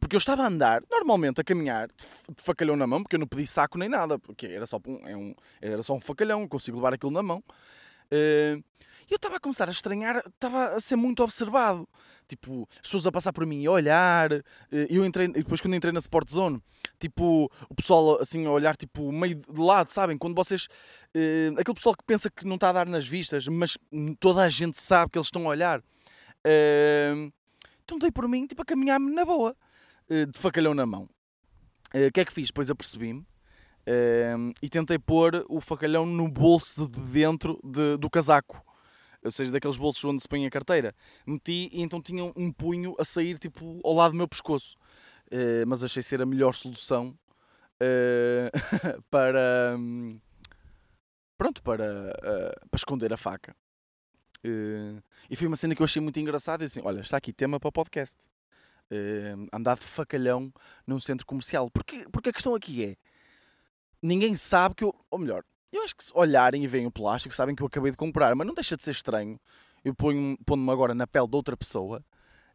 Porque 0.00 0.16
eu 0.16 0.18
estava 0.18 0.42
a 0.42 0.46
andar, 0.46 0.82
normalmente 0.90 1.40
a 1.40 1.44
caminhar, 1.44 1.88
de 1.88 2.42
facalhão 2.42 2.74
na 2.74 2.86
mão, 2.86 3.02
porque 3.02 3.14
eu 3.14 3.20
não 3.20 3.28
pedi 3.28 3.46
saco 3.46 3.78
nem 3.78 3.88
nada, 3.88 4.18
porque 4.18 4.46
era 4.46 4.66
só 4.66 4.80
um, 4.84 5.34
é 5.62 5.68
era 5.68 5.82
só 5.84 5.94
um 5.94 6.00
facalhão, 6.00 6.42
eu 6.42 6.48
consigo 6.48 6.76
levar 6.78 6.94
aquilo 6.94 7.12
na 7.12 7.22
mão. 7.22 7.38
Uh, 8.10 8.62
e 9.08 9.12
eu 9.12 9.16
estava 9.16 9.36
a 9.36 9.40
começar 9.40 9.68
a 9.68 9.70
estranhar, 9.70 10.22
estava 10.26 10.74
a 10.74 10.80
ser 10.80 10.96
muito 10.96 11.22
observado. 11.22 11.88
Tipo, 12.28 12.68
as 12.74 12.82
pessoas 12.82 13.06
a 13.06 13.12
passar 13.12 13.32
por 13.32 13.46
mim, 13.46 13.64
a 13.64 13.70
olhar. 13.70 14.32
Eh, 14.32 14.86
eu 14.90 15.04
entrei, 15.04 15.28
depois 15.28 15.60
quando 15.62 15.74
entrei 15.74 15.92
na 15.92 15.98
Sport 15.98 16.30
Zone, 16.30 16.62
tipo, 16.98 17.50
o 17.68 17.74
pessoal 17.74 18.20
assim 18.20 18.44
a 18.46 18.50
olhar, 18.50 18.76
tipo, 18.76 19.10
meio 19.10 19.36
de 19.36 19.60
lado, 19.60 19.90
sabem? 19.90 20.18
Quando 20.18 20.34
vocês. 20.34 20.68
Uh, 21.14 21.58
aquele 21.58 21.74
pessoal 21.74 21.96
que 21.96 22.04
pensa 22.04 22.30
que 22.30 22.46
não 22.46 22.56
está 22.56 22.68
a 22.68 22.72
dar 22.72 22.86
nas 22.86 23.06
vistas, 23.06 23.48
mas 23.48 23.78
toda 24.20 24.42
a 24.42 24.48
gente 24.50 24.78
sabe 24.78 25.10
que 25.10 25.18
eles 25.18 25.28
estão 25.28 25.46
a 25.46 25.48
olhar. 25.48 25.80
Uh, 25.80 27.32
então 27.82 27.98
dei 27.98 28.12
por 28.12 28.28
mim, 28.28 28.46
tipo, 28.46 28.60
a 28.60 28.64
caminhar-me 28.64 29.10
na 29.10 29.24
boa, 29.24 29.56
uh, 30.10 30.26
de 30.26 30.38
facalhão 30.38 30.74
na 30.74 30.84
mão. 30.84 31.08
O 31.94 32.12
que 32.12 32.20
é 32.20 32.24
que 32.26 32.32
fiz? 32.32 32.48
Depois 32.48 32.70
apercebi-me. 32.70 33.26
e 34.62 34.68
tentei 34.68 34.98
pôr 34.98 35.46
o 35.48 35.58
facalhão 35.58 36.04
no 36.04 36.28
bolso 36.28 36.86
de 36.86 37.00
dentro 37.00 37.58
de, 37.64 37.96
do 37.96 38.10
casaco 38.10 38.62
ou 39.24 39.30
seja, 39.30 39.50
daqueles 39.50 39.76
bolsos 39.76 40.04
onde 40.04 40.22
se 40.22 40.28
põe 40.28 40.46
a 40.46 40.50
carteira. 40.50 40.94
Meti 41.26 41.68
e 41.72 41.82
então 41.82 42.00
tinha 42.00 42.24
um 42.24 42.52
punho 42.52 42.94
a 42.98 43.04
sair 43.04 43.38
tipo 43.38 43.80
ao 43.84 43.94
lado 43.94 44.12
do 44.12 44.16
meu 44.16 44.28
pescoço. 44.28 44.76
Uh, 45.26 45.66
mas 45.66 45.84
achei 45.84 46.02
ser 46.02 46.22
a 46.22 46.26
melhor 46.26 46.54
solução 46.54 47.18
uh, 47.82 49.02
para. 49.10 49.76
Pronto, 51.36 51.62
para, 51.62 51.84
uh, 51.84 52.68
para 52.68 52.78
esconder 52.78 53.12
a 53.12 53.16
faca. 53.16 53.54
e 55.30 55.36
foi 55.36 55.46
uma 55.46 55.56
cena 55.56 55.74
que 55.74 55.82
eu 55.82 55.84
achei 55.84 56.00
muito 56.00 56.18
engraçada. 56.18 56.64
Assim, 56.64 56.80
olha, 56.82 57.00
está 57.00 57.16
aqui 57.16 57.32
tema 57.32 57.60
para 57.60 57.70
podcast. 57.70 58.26
andar 59.52 59.76
de 59.76 59.84
facalhão 59.84 60.52
num 60.86 60.98
centro 60.98 61.26
comercial. 61.26 61.70
Porque, 61.70 62.06
porque 62.10 62.30
a 62.30 62.32
questão 62.32 62.54
aqui 62.54 62.84
é: 62.84 62.96
ninguém 64.02 64.34
sabe 64.36 64.74
que 64.74 64.84
eu. 64.84 64.94
Ou 65.10 65.18
melhor, 65.18 65.44
eu 65.72 65.82
acho 65.82 65.94
que 65.94 66.04
se 66.04 66.12
olharem 66.14 66.64
e 66.64 66.66
veem 66.66 66.86
o 66.86 66.90
plástico, 66.90 67.34
sabem 67.34 67.54
que 67.54 67.62
eu 67.62 67.66
acabei 67.66 67.90
de 67.90 67.96
comprar, 67.96 68.34
mas 68.34 68.46
não 68.46 68.54
deixa 68.54 68.76
de 68.76 68.82
ser 68.82 68.92
estranho. 68.92 69.38
Eu 69.84 69.94
ponho-me 69.94 70.70
agora 70.70 70.94
na 70.94 71.06
pele 71.06 71.28
de 71.28 71.36
outra 71.36 71.56
pessoa, 71.56 72.04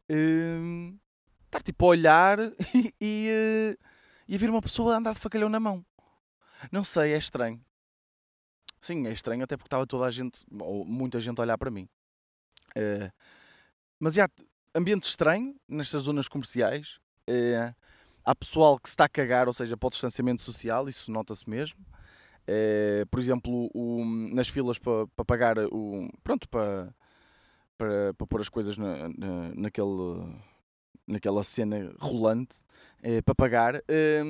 hum, 0.10 0.98
estar 1.46 1.62
tipo 1.62 1.86
a 1.86 1.90
olhar 1.90 2.40
e, 2.74 2.94
e, 3.00 3.30
uh, 3.30 3.86
e 4.28 4.36
a 4.36 4.38
ver 4.38 4.50
uma 4.50 4.62
pessoa 4.62 4.96
andar 4.96 5.14
de 5.14 5.20
facalhão 5.20 5.50
na 5.50 5.60
mão. 5.60 5.86
Não 6.72 6.84
sei, 6.84 7.14
é 7.14 7.18
estranho. 7.18 7.64
Sim, 8.82 9.08
é 9.08 9.12
estranho, 9.12 9.44
até 9.44 9.56
porque 9.56 9.68
estava 9.68 9.88
toda 9.88 10.06
a 10.06 10.12
gente, 10.12 10.46
ou 10.60 10.84
muita 10.84 11.20
gente 11.20 11.40
a 11.40 11.44
olhar 11.44 11.58
para 11.58 11.72
mim. 11.72 11.88
Uh, 12.76 13.12
mas 14.00 14.16
já, 14.16 14.28
ambiente 14.76 15.04
estranho 15.04 15.56
nestas 15.68 16.04
zonas 16.04 16.28
comerciais. 16.28 17.00
Uh, 17.30 17.74
há 18.26 18.36
pessoal 18.36 18.78
que 18.78 18.90
se 18.90 18.94
está 18.94 19.06
a 19.06 19.10
cagar, 19.10 19.48
ou 19.48 19.54
seja, 19.54 19.78
para 19.78 19.88
o 19.88 19.90
distanciamento 19.90 20.42
social, 20.42 20.90
isso 20.90 21.12
nota-se 21.12 21.50
mesmo. 21.50 21.80
É, 22.46 23.06
por 23.10 23.20
exemplo, 23.20 23.70
o, 23.74 24.04
nas 24.34 24.48
filas 24.48 24.78
para, 24.78 25.08
para 25.16 25.26
pagar 25.26 25.58
o. 25.60 26.10
Pronto, 26.24 26.48
para, 26.50 26.94
pôr 28.28 28.42
as 28.42 28.50
coisas 28.50 28.78
na, 28.78 29.10
na, 29.10 29.56
naquele, 29.56 30.26
naquela 31.08 31.44
cena 31.44 31.94
rolante 32.00 32.58
é, 33.02 33.22
para 33.22 33.36
pagar, 33.36 33.76
é, 33.88 34.22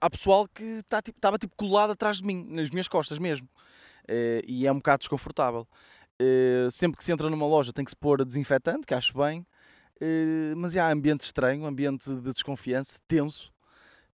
há 0.00 0.10
pessoal 0.10 0.48
que 0.48 0.64
está 0.64 1.00
tipo, 1.00 1.18
estava 1.18 1.38
tipo 1.38 1.54
colado 1.56 1.92
atrás 1.92 2.18
de 2.18 2.24
mim, 2.24 2.44
nas 2.48 2.70
minhas 2.70 2.88
costas 2.88 3.18
mesmo. 3.18 3.48
e 4.46 4.66
é 4.66 4.72
um 4.72 4.76
bocado 4.76 5.00
desconfortável. 5.00 5.66
sempre 6.72 6.98
que 6.98 7.04
se 7.04 7.12
entra 7.12 7.30
numa 7.30 7.46
loja 7.46 7.72
tem 7.72 7.84
que 7.84 7.90
se 7.90 7.96
pôr 7.96 8.24
desinfetante, 8.24 8.86
que 8.86 8.94
acho 8.94 9.16
bem. 9.16 9.46
mas 10.56 10.76
há 10.76 10.90
ambiente 10.90 11.22
estranho, 11.22 11.66
ambiente 11.66 12.10
de 12.10 12.32
desconfiança, 12.32 12.96
tenso. 13.06 13.52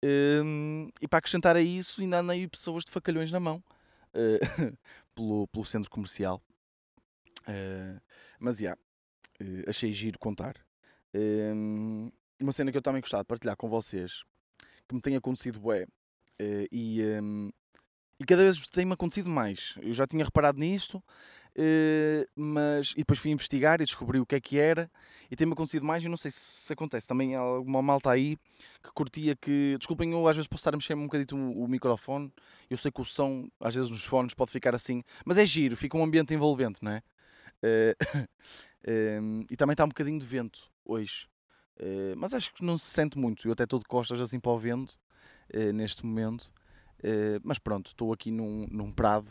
Um, 0.05 0.89
e 1.01 1.07
para 1.07 1.19
acrescentar 1.19 1.57
a 1.57 1.61
isso, 1.61 2.01
ainda 2.01 2.21
aí 2.33 2.49
pessoas 2.49 2.85
de 2.85 2.91
facalhões 2.91 3.31
na 3.31 3.39
mão 3.39 3.63
uh, 4.15 4.77
pelo, 5.15 5.47
pelo 5.49 5.65
centro 5.65 5.91
comercial. 5.91 6.43
Uh, 7.43 8.01
mas 8.39 8.59
já, 8.59 8.77
yeah, 8.77 8.81
uh, 9.41 9.71
achei 9.71 9.93
giro 9.93 10.19
contar. 10.19 10.57
uma 12.41 12.53
cena 12.53 12.73
que 12.73 12.79
eu 12.79 12.83
também 12.83 13.01
gostava 13.01 13.23
de 13.23 13.29
partilhar 13.29 13.57
com 13.57 13.69
vocês, 13.69 14.25
que 14.89 14.95
me 14.95 15.01
tem 15.01 15.17
acontecido 15.17 15.61
bué, 15.61 15.87
e, 16.73 17.01
um, 17.23 17.53
e 18.19 18.25
cada 18.25 18.43
vez 18.43 18.67
tem-me 18.67 18.95
acontecido 18.95 19.31
mais. 19.31 19.75
Eu 19.81 19.93
já 19.93 20.07
tinha 20.07 20.25
reparado 20.25 20.59
nisto, 20.59 21.03
Uh, 21.55 22.25
mas 22.35 22.93
e 22.93 23.01
depois 23.01 23.19
fui 23.19 23.31
investigar 23.31 23.79
e 23.83 23.85
descobri 23.85 24.19
o 24.19 24.25
que 24.25 24.37
é 24.37 24.41
que 24.41 24.59
era 24.59 24.91
e 25.31 25.37
tem-me 25.37 25.53
acontecido 25.53 25.85
mais 25.85 26.03
e 26.03 26.09
não 26.09 26.17
sei 26.17 26.31
se 26.31 26.73
acontece. 26.73 27.07
Também 27.07 27.37
há 27.37 27.41
alguma 27.41 27.83
malta 27.83 28.11
aí 28.11 28.39
que 28.83 28.91
curtia 28.95 29.37
que 29.37 29.77
desculpem 29.79 30.13
eu 30.13 30.27
às 30.27 30.35
vezes 30.35 30.49
posso 30.49 30.63
estar 30.63 30.73
a 30.73 30.79
mexer 30.79 30.95
um 30.95 31.05
bocadinho 31.05 31.53
o, 31.53 31.65
o, 31.65 31.69
microfone 31.69 32.33
eu 32.71 32.79
sei 32.79 32.91
que 32.91 33.03
o 33.03 33.05
som 33.05 33.49
às 33.61 33.75
vezes 33.75 33.91
nos 33.91 34.03
fones 34.03 34.33
pode 34.33 34.51
ficar 34.51 34.75
assim 34.75 35.03
mas 35.27 35.37
é 35.37 35.45
giro, 35.45 35.77
fica 35.77 35.95
um 35.97 36.03
ambiente 36.03 36.33
envolvente 36.33 36.83
não 36.83 36.93
é? 36.93 37.03
Uh, 37.63 38.17
uh, 38.89 39.47
e 39.53 39.57
também 39.57 39.75
está 39.75 39.85
um 39.85 39.89
bocadinho 39.89 40.19
de 40.19 40.27
vento 40.27 40.71
hoje. 40.85 41.29
Mas 42.17 42.33
acho 42.33 42.55
que 42.55 42.65
não 42.65 42.79
se 42.79 42.87
sente 42.87 43.19
muito 43.19 43.49
eu 43.49 43.53
até 43.53 43.65
estou 43.65 43.81
de 43.81 43.87
costas 43.87 44.21
assim 44.21 44.39
para 44.39 44.53
o 44.53 44.59
vento 44.59 44.97
neste 45.75 46.07
momento. 46.07 46.53
Mas 47.43 47.59
pronto, 47.59 47.89
estou 47.89 48.13
aqui 48.13 48.31
num, 48.31 48.69
num 48.71 48.93
prado 48.93 49.27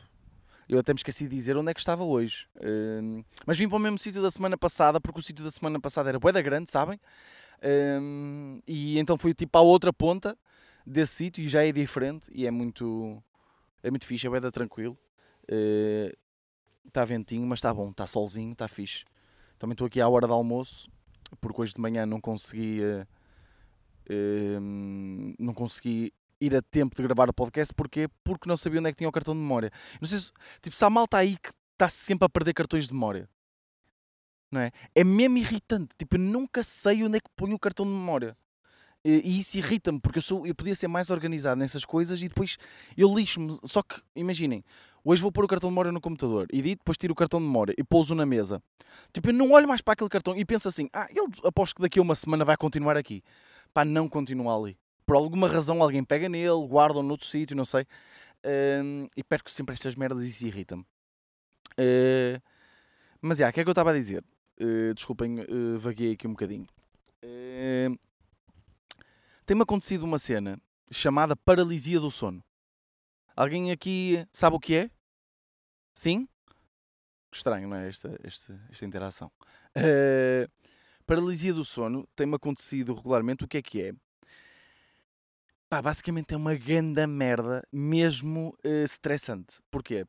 eu 0.71 0.79
até 0.79 0.93
me 0.93 0.97
esqueci 0.97 1.27
de 1.27 1.35
dizer 1.35 1.57
onde 1.57 1.69
é 1.69 1.73
que 1.73 1.81
estava 1.81 2.01
hoje. 2.01 2.47
Uh, 2.55 3.25
mas 3.45 3.57
vim 3.57 3.67
para 3.67 3.75
o 3.75 3.79
mesmo 3.79 3.97
sítio 3.97 4.21
da 4.21 4.31
semana 4.31 4.57
passada, 4.57 5.01
porque 5.01 5.19
o 5.19 5.21
sítio 5.21 5.43
da 5.43 5.51
semana 5.51 5.81
passada 5.81 6.07
era 6.07 6.17
Boeda 6.17 6.41
Grande, 6.41 6.71
sabem? 6.71 6.97
Uh, 7.57 8.63
e 8.65 8.97
então 8.97 9.17
fui 9.17 9.33
tipo 9.33 9.57
à 9.57 9.61
outra 9.61 9.91
ponta 9.91 10.37
desse 10.87 11.13
sítio 11.13 11.43
e 11.43 11.47
já 11.49 11.65
é 11.65 11.73
diferente 11.73 12.31
e 12.33 12.47
é 12.47 12.51
muito, 12.51 13.21
é 13.83 13.89
muito 13.89 14.07
fixe, 14.07 14.25
é 14.25 14.29
Boeda 14.29 14.49
tranquilo. 14.49 14.97
Está 16.87 17.03
uh, 17.03 17.05
ventinho, 17.05 17.45
mas 17.45 17.59
está 17.59 17.73
bom, 17.73 17.89
está 17.89 18.07
solzinho, 18.07 18.53
está 18.53 18.69
fixe. 18.69 19.03
Também 19.59 19.73
estou 19.73 19.87
aqui 19.87 19.99
à 19.99 20.07
hora 20.07 20.25
do 20.25 20.31
almoço, 20.31 20.89
porque 21.41 21.61
hoje 21.61 21.73
de 21.73 21.81
manhã 21.81 22.05
não 22.05 22.21
consegui. 22.21 22.79
não 25.37 25.53
consegui 25.53 26.13
ir 26.41 26.55
a 26.55 26.61
tempo 26.61 26.95
de 26.95 27.03
gravar 27.03 27.29
o 27.29 27.33
podcast. 27.33 27.73
Porquê? 27.73 28.09
Porque 28.23 28.49
não 28.49 28.57
sabia 28.57 28.79
onde 28.79 28.89
é 28.89 28.91
que 28.91 28.97
tinha 28.97 29.09
o 29.09 29.11
cartão 29.11 29.33
de 29.33 29.39
memória. 29.39 29.71
Não 30.01 30.07
sei 30.07 30.19
se, 30.19 30.31
tipo, 30.61 30.75
se 30.75 30.83
há 30.83 30.89
malta 30.89 31.17
aí 31.17 31.37
que 31.37 31.51
está 31.73 31.87
sempre 31.87 32.25
a 32.25 32.29
perder 32.29 32.53
cartões 32.53 32.87
de 32.87 32.93
memória. 32.93 33.29
Não 34.51 34.59
é? 34.59 34.71
É 34.93 35.03
mesmo 35.03 35.37
irritante. 35.37 35.95
Tipo, 35.97 36.15
eu 36.15 36.19
nunca 36.19 36.63
sei 36.63 37.03
onde 37.03 37.17
é 37.17 37.21
que 37.21 37.29
ponho 37.35 37.55
o 37.55 37.59
cartão 37.59 37.85
de 37.85 37.91
memória. 37.91 38.35
E, 39.03 39.21
e 39.23 39.39
isso 39.39 39.57
irrita-me, 39.57 39.99
porque 39.99 40.19
eu, 40.19 40.21
sou, 40.21 40.45
eu 40.45 40.53
podia 40.53 40.75
ser 40.75 40.87
mais 40.87 41.09
organizado 41.09 41.59
nessas 41.59 41.83
coisas 41.83 42.21
e 42.21 42.27
depois 42.27 42.57
eu 42.95 43.13
lixo-me. 43.15 43.57
Só 43.63 43.81
que, 43.81 43.99
imaginem, 44.15 44.63
hoje 45.03 45.21
vou 45.21 45.31
pôr 45.31 45.45
o 45.45 45.47
cartão 45.47 45.69
de 45.69 45.71
memória 45.71 45.91
no 45.91 46.01
computador, 46.01 46.47
e 46.53 46.61
depois 46.61 46.97
tiro 46.97 47.13
o 47.13 47.15
cartão 47.15 47.39
de 47.39 47.45
memória 47.45 47.73
e 47.77 47.83
pouso 47.83 48.13
na 48.13 48.25
mesa. 48.25 48.61
Tipo, 49.11 49.29
eu 49.29 49.33
não 49.33 49.51
olho 49.51 49.67
mais 49.67 49.81
para 49.81 49.93
aquele 49.93 50.09
cartão 50.09 50.35
e 50.37 50.45
penso 50.45 50.67
assim: 50.67 50.87
ah, 50.93 51.07
ele 51.09 51.27
aposto 51.43 51.75
que 51.75 51.81
daqui 51.81 51.97
a 51.97 52.01
uma 52.01 52.13
semana 52.13 52.45
vai 52.45 52.55
continuar 52.55 52.95
aqui. 52.95 53.23
Pá, 53.73 53.83
não 53.83 54.07
continuar 54.07 54.55
ali 54.55 54.77
por 55.11 55.17
alguma 55.17 55.45
razão 55.45 55.83
alguém 55.83 56.05
pega 56.05 56.29
nele, 56.29 56.65
guarda-o 56.69 57.03
noutro 57.03 57.27
sítio, 57.27 57.53
não 57.53 57.65
sei. 57.65 57.81
Uh, 58.45 59.09
e 59.17 59.21
perco 59.21 59.51
sempre 59.51 59.73
estas 59.73 59.93
merdas 59.93 60.23
e 60.23 60.29
isso 60.29 60.47
irrita-me. 60.47 60.83
Uh, 61.73 62.41
mas 63.19 63.41
é, 63.41 63.49
o 63.49 63.51
que 63.51 63.59
é 63.59 63.63
que 63.63 63.67
eu 63.67 63.73
estava 63.73 63.91
a 63.91 63.93
dizer? 63.93 64.23
Uh, 64.57 64.93
desculpem, 64.93 65.41
uh, 65.41 65.77
vaguei 65.79 66.13
aqui 66.13 66.25
um 66.25 66.31
bocadinho. 66.31 66.65
tem-me 69.45 69.63
acontecido 69.63 70.03
uma 70.03 70.17
cena 70.17 70.57
chamada 70.89 71.35
paralisia 71.35 71.99
do 71.99 72.09
sono. 72.09 72.41
Alguém 73.35 73.69
aqui 73.69 74.25
sabe 74.31 74.55
o 74.55 74.61
que 74.61 74.75
é? 74.75 74.91
Sim? 75.93 76.25
Estranho, 77.33 77.67
não 77.67 77.75
é? 77.75 77.89
Esta, 77.89 78.17
esta, 78.23 78.65
esta 78.71 78.85
interação. 78.85 79.29
Uh, 79.77 80.49
paralisia 81.05 81.53
do 81.53 81.65
sono 81.65 82.07
tem-me 82.15 82.35
acontecido 82.35 82.93
regularmente. 82.93 83.43
O 83.43 83.47
que 83.49 83.57
é 83.57 83.61
que 83.61 83.81
é? 83.81 83.93
Pá, 85.71 85.81
basicamente 85.81 86.33
é 86.33 86.37
uma 86.37 86.53
grande 86.53 87.07
merda, 87.07 87.65
mesmo 87.71 88.53
uh, 88.65 88.83
estressante. 88.83 89.61
Porquê? 89.71 90.05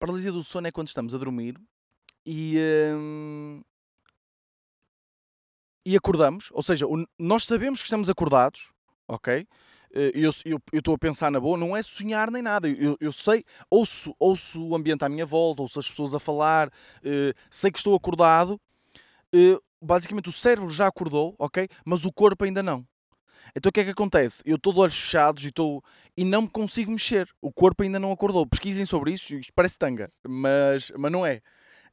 Paralisia 0.00 0.32
do 0.32 0.42
sono 0.42 0.66
é 0.66 0.72
quando 0.72 0.88
estamos 0.88 1.14
a 1.14 1.18
dormir 1.18 1.56
e, 2.26 2.58
uh, 2.58 3.64
e 5.86 5.96
acordamos, 5.96 6.48
ou 6.50 6.60
seja, 6.60 6.86
nós 7.16 7.44
sabemos 7.44 7.78
que 7.78 7.86
estamos 7.86 8.10
acordados, 8.10 8.72
ok? 9.06 9.46
Eh, 9.94 10.10
eu 10.44 10.60
estou 10.72 10.96
a 10.96 10.98
pensar 10.98 11.30
na 11.30 11.38
boa, 11.38 11.56
não 11.56 11.76
é 11.76 11.80
sonhar 11.80 12.28
nem 12.28 12.42
nada. 12.42 12.68
Eu, 12.68 12.96
eu 13.00 13.12
sei, 13.12 13.44
ouço, 13.70 14.12
ouço 14.18 14.60
o 14.60 14.74
ambiente 14.74 15.04
à 15.04 15.08
minha 15.08 15.24
volta, 15.24 15.62
ouço 15.62 15.78
as 15.78 15.88
pessoas 15.88 16.14
a 16.14 16.18
falar, 16.18 16.66
uh, 16.66 17.32
sei 17.48 17.70
que 17.70 17.78
estou 17.78 17.94
acordado. 17.94 18.60
Uh, 19.32 19.62
basicamente, 19.80 20.28
o 20.28 20.32
cérebro 20.32 20.68
já 20.68 20.88
acordou, 20.88 21.36
ok? 21.38 21.68
Mas 21.84 22.04
o 22.04 22.12
corpo 22.12 22.44
ainda 22.44 22.60
não. 22.60 22.84
Então 23.54 23.70
o 23.70 23.72
que 23.72 23.80
é 23.80 23.84
que 23.84 23.90
acontece? 23.90 24.42
Eu 24.44 24.56
estou 24.56 24.72
de 24.72 24.80
olhos 24.80 24.98
fechados 24.98 25.44
e, 25.44 25.48
estou, 25.48 25.82
e 26.16 26.24
não 26.24 26.42
me 26.42 26.48
consigo 26.48 26.90
mexer. 26.90 27.28
O 27.40 27.52
corpo 27.52 27.82
ainda 27.82 27.98
não 27.98 28.12
acordou. 28.12 28.46
Pesquisem 28.46 28.84
sobre 28.84 29.12
isso, 29.12 29.34
isto 29.34 29.52
parece 29.54 29.78
tanga, 29.78 30.10
mas, 30.26 30.92
mas 30.96 31.12
não 31.12 31.24
é. 31.24 31.40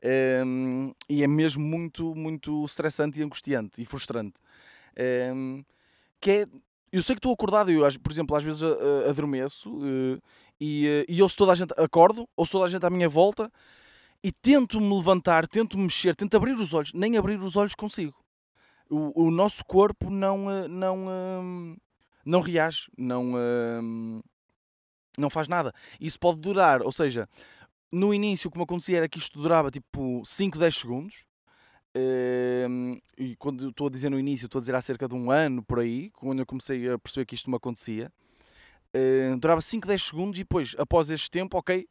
Um, 0.03 0.89
ehm, 0.89 0.91
e 1.09 1.23
é 1.23 1.27
mesmo 1.27 1.63
muito, 1.63 2.13
muito 2.15 2.65
estressante 2.65 3.19
e 3.19 3.23
angustiante 3.23 3.81
e 3.81 3.85
frustrante. 3.85 4.39
Um, 4.97 5.01
ehm, 5.57 5.65
que 6.19 6.31
é 6.31 6.45
eu 6.93 7.01
sei 7.01 7.15
que 7.15 7.19
estou 7.19 7.33
acordado, 7.33 7.71
eu, 7.71 7.81
por 7.99 8.11
exemplo, 8.11 8.35
às 8.35 8.43
vezes 8.43 8.61
adormeço 9.09 9.67
uh, 9.67 10.21
e, 10.61 10.85
uh, 10.85 11.11
e 11.11 11.23
ouço 11.23 11.35
toda 11.35 11.51
a 11.51 11.55
gente, 11.55 11.73
acordo, 11.75 12.29
ouço 12.37 12.51
toda 12.51 12.65
a 12.65 12.67
gente 12.69 12.85
à 12.85 12.89
minha 12.91 13.09
volta 13.09 13.51
e 14.23 14.31
tento 14.31 14.79
me 14.79 14.95
levantar, 14.95 15.47
tento 15.47 15.75
me 15.75 15.85
mexer, 15.85 16.15
tento 16.15 16.37
abrir 16.37 16.53
os 16.53 16.71
olhos, 16.71 16.93
nem 16.93 17.17
abrir 17.17 17.39
os 17.39 17.55
olhos 17.55 17.73
consigo. 17.73 18.13
O, 18.93 19.27
o 19.27 19.31
nosso 19.31 19.63
corpo 19.65 20.09
não, 20.09 20.67
não, 20.67 21.77
não 22.25 22.41
reage, 22.41 22.91
não, 22.97 23.33
não 25.17 25.29
faz 25.29 25.47
nada. 25.47 25.73
Isso 25.99 26.19
pode 26.19 26.39
durar, 26.39 26.81
ou 26.81 26.91
seja, 26.91 27.27
no 27.91 28.13
início, 28.13 28.51
como 28.51 28.63
acontecia, 28.63 28.97
era 28.97 29.09
que 29.09 29.19
isto 29.19 29.41
durava 29.41 29.71
tipo 29.71 30.21
5, 30.25 30.59
10 30.59 30.75
segundos 30.75 31.25
Uh, 31.95 32.99
e 33.15 33.35
quando 33.35 33.69
estou 33.69 33.85
a 33.85 33.89
dizer 33.89 34.09
no 34.09 34.19
início, 34.19 34.45
estou 34.45 34.57
a 34.57 34.61
dizer 34.61 34.73
há 34.73 34.81
cerca 34.81 35.07
de 35.07 35.13
um 35.13 35.29
ano 35.29 35.63
por 35.63 35.79
aí, 35.79 36.09
quando 36.11 36.39
eu 36.39 36.45
comecei 36.45 36.89
a 36.89 36.97
perceber 36.97 37.25
que 37.25 37.35
isto 37.35 37.49
me 37.49 37.55
acontecia. 37.55 38.11
Durava 39.39 39.59
5, 39.59 39.87
10 39.87 40.03
segundos 40.03 40.39
e 40.39 40.43
depois, 40.43 40.75
após 40.77 41.09
este 41.09 41.29
tempo, 41.29 41.57
ok, 41.57 41.87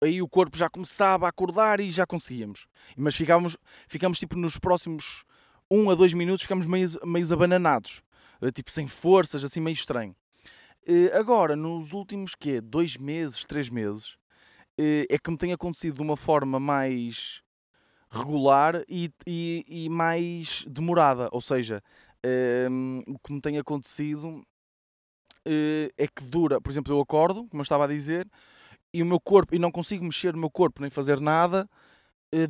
aí 0.00 0.22
o 0.22 0.28
corpo 0.28 0.56
já 0.56 0.68
começava 0.68 1.26
a 1.26 1.28
acordar 1.28 1.80
e 1.80 1.90
já 1.90 2.06
conseguíamos. 2.06 2.68
Mas 2.96 3.16
ficávamos, 3.16 3.56
ficamos 3.88 4.18
tipo 4.18 4.36
nos 4.36 4.56
próximos 4.56 5.24
1 5.24 5.35
um 5.70 5.90
a 5.90 5.94
2 5.94 6.12
minutos, 6.12 6.42
ficamos 6.42 6.66
meio, 6.66 6.88
meio 7.04 7.32
abananados, 7.32 8.02
uh, 8.40 8.50
tipo 8.50 8.70
sem 8.70 8.86
forças, 8.86 9.44
assim 9.44 9.60
meio 9.60 9.74
estranho. 9.74 10.14
Eh, 10.86 11.10
agora, 11.12 11.56
nos 11.56 11.92
últimos 11.92 12.34
quê? 12.34 12.60
2 12.60 12.96
meses, 12.96 13.44
3 13.44 13.68
meses, 13.70 14.16
é 14.78 15.18
que 15.18 15.30
me 15.30 15.36
tem 15.36 15.52
acontecido 15.52 15.96
de 15.96 16.02
uma 16.02 16.16
forma 16.16 16.60
mais 16.60 17.42
regular 18.08 18.84
e, 18.88 19.10
e, 19.26 19.64
e 19.66 19.88
mais 19.88 20.64
demorada. 20.68 21.28
Ou 21.32 21.40
seja, 21.40 21.82
um, 22.70 23.02
o 23.08 23.18
que 23.18 23.32
me 23.32 23.40
tem 23.40 23.58
acontecido 23.58 24.46
é 25.44 26.06
que 26.06 26.22
dura, 26.24 26.60
por 26.60 26.70
exemplo, 26.70 26.94
eu 26.94 27.00
acordo, 27.00 27.48
como 27.48 27.60
eu 27.60 27.64
estava 27.64 27.84
a 27.84 27.88
dizer, 27.88 28.28
e 28.92 29.02
o 29.02 29.06
meu 29.06 29.18
corpo, 29.18 29.54
e 29.54 29.58
não 29.58 29.72
consigo 29.72 30.04
mexer 30.04 30.34
o 30.34 30.38
meu 30.38 30.50
corpo 30.50 30.82
nem 30.82 30.90
fazer 30.90 31.20
nada 31.20 31.68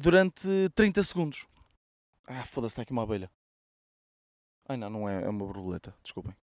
durante 0.01 0.49
30 0.75 1.03
segundos. 1.05 1.47
Ah, 2.27 2.45
foda-se, 2.45 2.73
está 2.73 2.83
aqui 2.83 2.93
uma 2.93 3.03
abelha. 3.03 3.31
Ai 4.69 4.77
não, 4.77 4.91
não 4.91 5.09
é, 5.09 5.23
é 5.23 5.29
uma 5.29 5.45
borboleta, 5.47 5.95
desculpem. 6.03 6.35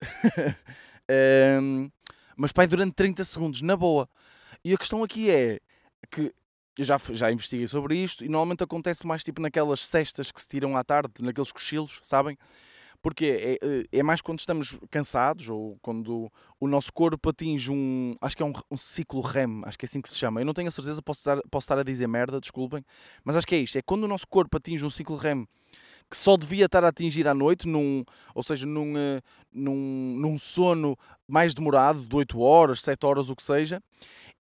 um, 1.60 1.90
mas 2.36 2.52
pai, 2.52 2.66
durante 2.66 2.94
30 2.94 3.24
segundos, 3.24 3.62
na 3.62 3.76
boa. 3.76 4.08
E 4.64 4.74
a 4.74 4.78
questão 4.78 5.02
aqui 5.02 5.30
é 5.30 5.60
que 6.10 6.34
eu 6.78 6.84
já, 6.84 6.96
já 6.98 7.30
investiguei 7.30 7.66
sobre 7.66 7.96
isto 7.96 8.24
e 8.24 8.28
normalmente 8.28 8.64
acontece 8.64 9.06
mais 9.06 9.24
tipo 9.24 9.40
naquelas 9.40 9.86
cestas 9.86 10.30
que 10.30 10.40
se 10.40 10.48
tiram 10.48 10.76
à 10.76 10.84
tarde, 10.84 11.12
naqueles 11.20 11.52
cochilos, 11.52 12.00
sabem? 12.02 12.36
Porque 13.02 13.58
é, 13.60 13.66
é, 13.66 13.98
é 13.98 14.02
mais 14.02 14.20
quando 14.20 14.38
estamos 14.38 14.78
cansados 14.90 15.48
ou 15.48 15.76
quando 15.82 16.30
o 16.60 16.68
nosso 16.68 16.92
corpo 16.92 17.30
atinge 17.30 17.70
um. 17.70 18.14
Acho 18.20 18.36
que 18.36 18.42
é 18.42 18.46
um, 18.46 18.52
um, 18.70 18.76
ciclo 18.76 19.20
REM, 19.20 19.62
acho 19.64 19.76
que 19.76 19.84
é 19.84 19.88
assim 19.88 20.00
que 20.00 20.08
se 20.08 20.16
chama. 20.16 20.40
Eu 20.40 20.44
não 20.44 20.54
tenho 20.54 20.68
a 20.68 20.70
certeza, 20.70 21.02
posso 21.02 21.20
estar, 21.20 21.40
posso 21.50 21.64
estar 21.64 21.78
a 21.78 21.82
dizer 21.82 22.06
merda, 22.06 22.40
desculpem, 22.40 22.84
mas 23.24 23.36
acho 23.36 23.46
que 23.46 23.56
é 23.56 23.58
isto: 23.58 23.76
é 23.76 23.82
quando 23.82 24.04
o 24.04 24.08
nosso 24.08 24.26
corpo 24.28 24.56
atinge 24.56 24.86
um 24.86 24.90
ciclo 24.90 25.16
REM 25.16 25.46
que 26.08 26.16
só 26.16 26.36
devia 26.36 26.66
estar 26.66 26.84
a 26.84 26.88
atingir 26.88 27.26
à 27.26 27.32
noite, 27.32 27.66
num, 27.66 28.04
ou 28.34 28.42
seja, 28.42 28.66
num, 28.66 28.92
uh, 28.92 29.22
num, 29.50 30.14
num 30.18 30.36
sono 30.36 30.94
mais 31.26 31.54
demorado, 31.54 32.04
de 32.04 32.14
8 32.14 32.38
horas, 32.38 32.82
7 32.82 33.06
horas, 33.06 33.30
o 33.30 33.34
que 33.34 33.42
seja, 33.42 33.82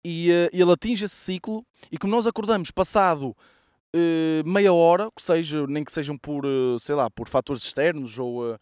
e 0.02 0.30
uh, 0.30 0.50
ele 0.54 0.72
atinge 0.72 1.04
esse 1.04 1.16
ciclo 1.16 1.66
e 1.92 1.98
como 1.98 2.16
nós 2.16 2.26
acordamos 2.26 2.72
passado 2.72 3.36
uh, 3.96 4.48
meia 4.50 4.74
hora, 4.74 5.10
que 5.16 5.22
seja, 5.22 5.66
nem 5.68 5.84
que 5.84 5.92
sejam 5.92 6.18
por, 6.18 6.46
uh, 6.46 6.80
sei 6.80 6.96
lá, 6.96 7.10
por 7.10 7.28
fatores 7.28 7.64
externos 7.64 8.18
ou, 8.18 8.58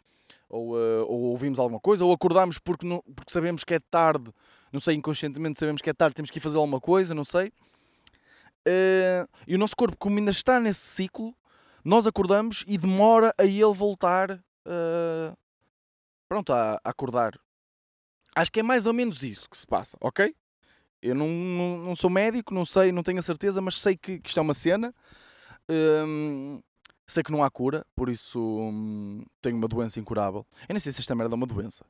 ou, 0.50 0.70
ou, 0.70 1.22
ouvimos 1.32 1.60
alguma 1.60 1.80
coisa, 1.80 2.06
ou 2.06 2.12
acordamos 2.12 2.60
porque, 2.60 2.86
não, 2.86 3.04
porque 3.16 3.32
sabemos 3.32 3.64
que 3.64 3.74
é 3.74 3.80
tarde, 3.80 4.32
não 4.72 4.80
sei, 4.80 4.96
inconscientemente 4.96 5.60
sabemos 5.60 5.82
que 5.82 5.90
é 5.90 5.94
tarde, 5.94 6.16
temos 6.16 6.32
que 6.32 6.38
ir 6.38 6.42
fazer 6.42 6.58
alguma 6.58 6.80
coisa, 6.80 7.14
não 7.14 7.26
sei. 7.26 7.52
e 9.48 9.56
o 9.56 9.58
nosso 9.58 9.76
corpo, 9.76 9.98
como 9.98 10.18
ainda 10.18 10.32
está 10.32 10.60
nesse 10.60 10.82
ciclo, 10.82 11.34
nós 11.84 12.08
acordamos 12.08 12.64
e 12.68 12.78
demora 12.78 13.34
a 13.38 13.46
ele 13.46 13.74
voltar 13.74 14.40
pronto, 16.28 16.52
a, 16.52 16.80
a 16.84 16.90
acordar. 16.90 17.40
Acho 18.36 18.52
que 18.52 18.60
é 18.60 18.64
mais 18.64 18.86
ou 18.86 18.94
menos 18.94 19.24
isso 19.24 19.50
que 19.50 19.58
se 19.58 19.66
passa, 19.66 19.98
ok? 20.02 20.36
Eu 21.06 21.14
não, 21.14 21.28
não, 21.28 21.78
não, 21.78 21.96
sou 21.96 22.10
médico, 22.10 22.54
não 22.54 22.66
sei, 22.66 22.92
não 22.92 23.04
tenho 23.04 23.20
a 23.20 23.22
certeza, 23.22 23.62
mas 23.62 23.80
sei 23.80 23.96
que, 23.96 24.20
que 24.20 24.30
isto 24.30 24.40
é 24.40 24.42
uma 24.42 24.56
cena. 24.56 24.94
Hum, 25.70 26.62
sei 27.06 27.22
que 27.22 27.32
não 27.32 27.44
há 27.44 27.50
cura, 27.52 27.86
por 27.96 28.10
isso 28.10 28.40
hum, 28.40 29.24
tenho 29.40 29.56
uma 29.56 29.68
doença 29.68 30.00
incurável. 30.00 30.46
Eu 30.68 30.74
nem 30.74 30.80
sei 30.80 30.92
se 30.92 31.02
esta 31.02 31.14
merda 31.14 31.36
é 31.36 31.38
uma 31.38 31.46
doença. 31.46 31.86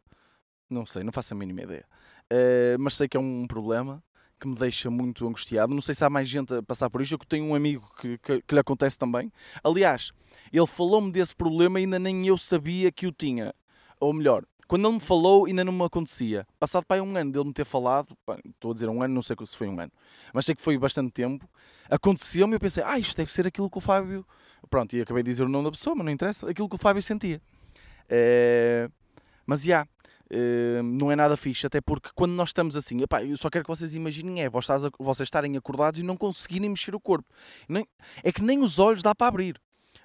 Não 0.69 0.85
sei, 0.85 1.03
não 1.03 1.13
faço 1.13 1.33
a 1.33 1.37
mínima 1.37 1.61
ideia. 1.61 1.85
Uh, 2.31 2.77
mas 2.79 2.95
sei 2.95 3.07
que 3.07 3.15
é 3.15 3.19
um 3.19 3.47
problema 3.47 4.03
que 4.37 4.47
me 4.47 4.55
deixa 4.55 4.89
muito 4.89 5.25
angustiado. 5.25 5.73
Não 5.73 5.81
sei 5.81 5.95
se 5.95 6.03
há 6.03 6.09
mais 6.09 6.27
gente 6.27 6.53
a 6.53 6.61
passar 6.61 6.89
por 6.89 7.01
isto. 7.01 7.13
Eu 7.13 7.19
tenho 7.19 7.45
um 7.45 7.55
amigo 7.55 7.89
que, 8.01 8.17
que, 8.17 8.41
que 8.41 8.53
lhe 8.53 8.59
acontece 8.59 8.97
também. 8.97 9.31
Aliás, 9.63 10.11
ele 10.51 10.67
falou-me 10.67 11.11
desse 11.11 11.33
problema 11.33 11.79
e 11.79 11.83
ainda 11.83 11.99
nem 11.99 12.27
eu 12.27 12.37
sabia 12.37 12.91
que 12.91 13.07
o 13.07 13.13
tinha. 13.13 13.53
Ou 13.99 14.11
melhor, 14.11 14.43
quando 14.67 14.87
ele 14.87 14.95
me 14.95 14.99
falou, 14.99 15.45
ainda 15.45 15.63
não 15.63 15.71
me 15.71 15.83
acontecia. 15.83 16.47
Passado 16.59 16.85
para 16.85 17.01
um 17.01 17.15
ano 17.15 17.31
dele 17.31 17.45
me 17.45 17.53
ter 17.53 17.65
falado, 17.65 18.17
estou 18.45 18.71
a 18.71 18.73
dizer 18.73 18.89
um 18.89 19.01
ano, 19.01 19.13
não 19.13 19.21
sei 19.21 19.35
se 19.45 19.55
foi 19.55 19.67
um 19.67 19.79
ano, 19.79 19.91
mas 20.33 20.45
sei 20.45 20.55
que 20.55 20.61
foi 20.61 20.77
bastante 20.77 21.11
tempo. 21.11 21.47
Aconteceu-me 21.89 22.53
e 22.53 22.55
eu 22.55 22.59
pensei, 22.59 22.83
ah, 22.83 22.97
isto 22.97 23.15
deve 23.15 23.31
ser 23.31 23.45
aquilo 23.45 23.69
que 23.69 23.77
o 23.77 23.81
Fábio. 23.81 24.25
Pronto, 24.69 24.95
e 24.95 25.01
acabei 25.01 25.21
de 25.21 25.29
dizer 25.29 25.43
o 25.43 25.49
nome 25.49 25.65
da 25.65 25.71
pessoa, 25.71 25.95
mas 25.95 26.05
não 26.05 26.11
interessa, 26.11 26.49
aquilo 26.49 26.67
que 26.67 26.75
o 26.75 26.79
Fábio 26.79 27.03
sentia. 27.03 27.41
É... 28.09 28.89
Mas 29.45 29.61
já, 29.61 29.87
yeah, 30.31 30.83
não 30.83 31.11
é 31.11 31.15
nada 31.15 31.37
fixe, 31.37 31.67
até 31.67 31.79
porque 31.79 32.09
quando 32.15 32.31
nós 32.31 32.49
estamos 32.49 32.75
assim, 32.75 32.99
epá, 33.01 33.23
eu 33.23 33.37
só 33.37 33.49
quero 33.49 33.63
que 33.63 33.69
vocês 33.69 33.93
imaginem, 33.93 34.43
é 34.43 34.49
vocês 34.49 34.81
estarem 35.21 35.55
acordados 35.55 35.99
e 35.99 36.03
não 36.03 36.17
conseguirem 36.17 36.69
mexer 36.69 36.95
o 36.95 36.99
corpo. 36.99 37.27
Nem... 37.69 37.85
É 38.23 38.31
que 38.31 38.41
nem 38.41 38.63
os 38.63 38.79
olhos 38.79 39.03
dá 39.03 39.13
para 39.13 39.27
abrir. 39.27 39.61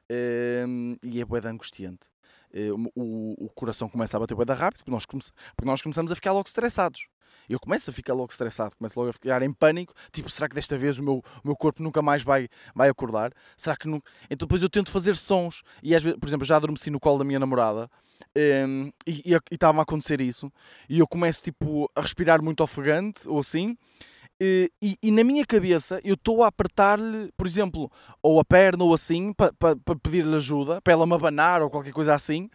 É... 0.09 0.67
E 1.03 1.21
é 1.21 1.25
boeda 1.25 1.49
angustiante. 1.49 2.11
Eh, 2.53 2.71
o, 2.73 3.47
o 3.47 3.49
coração 3.51 3.89
começa 3.89 4.17
a 4.17 4.21
bater 4.21 4.37
bem 4.37 4.57
rápido, 4.57 4.79
porque 4.79 4.91
nós, 4.91 5.07
porque 5.07 5.65
nós 5.65 5.83
começamos 5.83 6.11
a 6.11 6.15
ficar 6.15 6.33
logo 6.33 6.47
estressados. 6.47 7.07
Eu 7.49 7.59
começo 7.59 7.91
a 7.91 7.93
ficar 7.93 8.15
logo 8.15 8.31
estressado, 8.31 8.77
começo 8.77 8.99
logo 8.99 9.11
a 9.11 9.13
ficar 9.13 9.43
em 9.43 9.53
pânico, 9.53 9.93
tipo, 10.13 10.31
será 10.31 10.49
que 10.49 10.55
desta 10.55 10.79
vez 10.79 10.99
o 10.99 11.03
meu, 11.03 11.15
o 11.17 11.41
meu 11.43 11.57
corpo 11.57 11.83
nunca 11.83 12.01
mais 12.01 12.23
vai, 12.23 12.49
vai 12.75 12.89
acordar? 12.89 13.33
Será 13.57 13.77
que 13.77 13.89
nunca... 13.89 14.09
Então 14.31 14.47
depois 14.47 14.63
eu 14.63 14.69
tento 14.69 14.91
fazer 14.91 15.17
sons, 15.17 15.63
e 15.83 15.95
às 15.95 16.03
vezes, 16.03 16.17
por 16.19 16.29
exemplo, 16.29 16.47
já 16.47 16.57
adormeci 16.57 16.91
no 16.91 17.01
colo 17.01 17.19
da 17.19 17.25
minha 17.25 17.41
namorada, 17.41 17.91
um, 18.37 18.41
ehm, 18.41 18.91
e 19.05 19.37
estava 19.51 19.81
a 19.81 19.83
acontecer 19.83 20.21
isso, 20.21 20.53
e 20.89 21.01
eu 21.01 21.09
começo, 21.09 21.43
tipo, 21.43 21.91
a 21.97 22.01
respirar 22.01 22.41
muito 22.41 22.63
ofegante, 22.63 23.29
ou 23.29 23.41
assim, 23.41 23.77
e, 24.41 24.73
e, 24.81 24.99
e, 25.03 25.11
na 25.11 25.23
minha 25.23 25.45
cabeça 25.45 26.01
eu 26.03 26.15
estou 26.15 26.43
a 26.43 26.49
apertar-lhe, 26.49 27.31
por 27.37 27.47
exemplo, 27.47 27.93
ou 28.23 28.41
a 28.41 28.45
perna 28.45 28.83
ou 28.85 28.95
assim, 28.95 29.35
para 29.35 29.53
pa, 29.53 29.77
pa 29.77 29.95
pedir-lhe 29.97 30.35
ajuda, 30.35 30.81
para 30.81 30.95
ela 30.95 31.07
me 31.07 31.15
abanar 31.15 31.61
ou 31.61 31.69
qualquer 31.69 31.93
coisa 31.93 32.15
assim. 32.15 32.49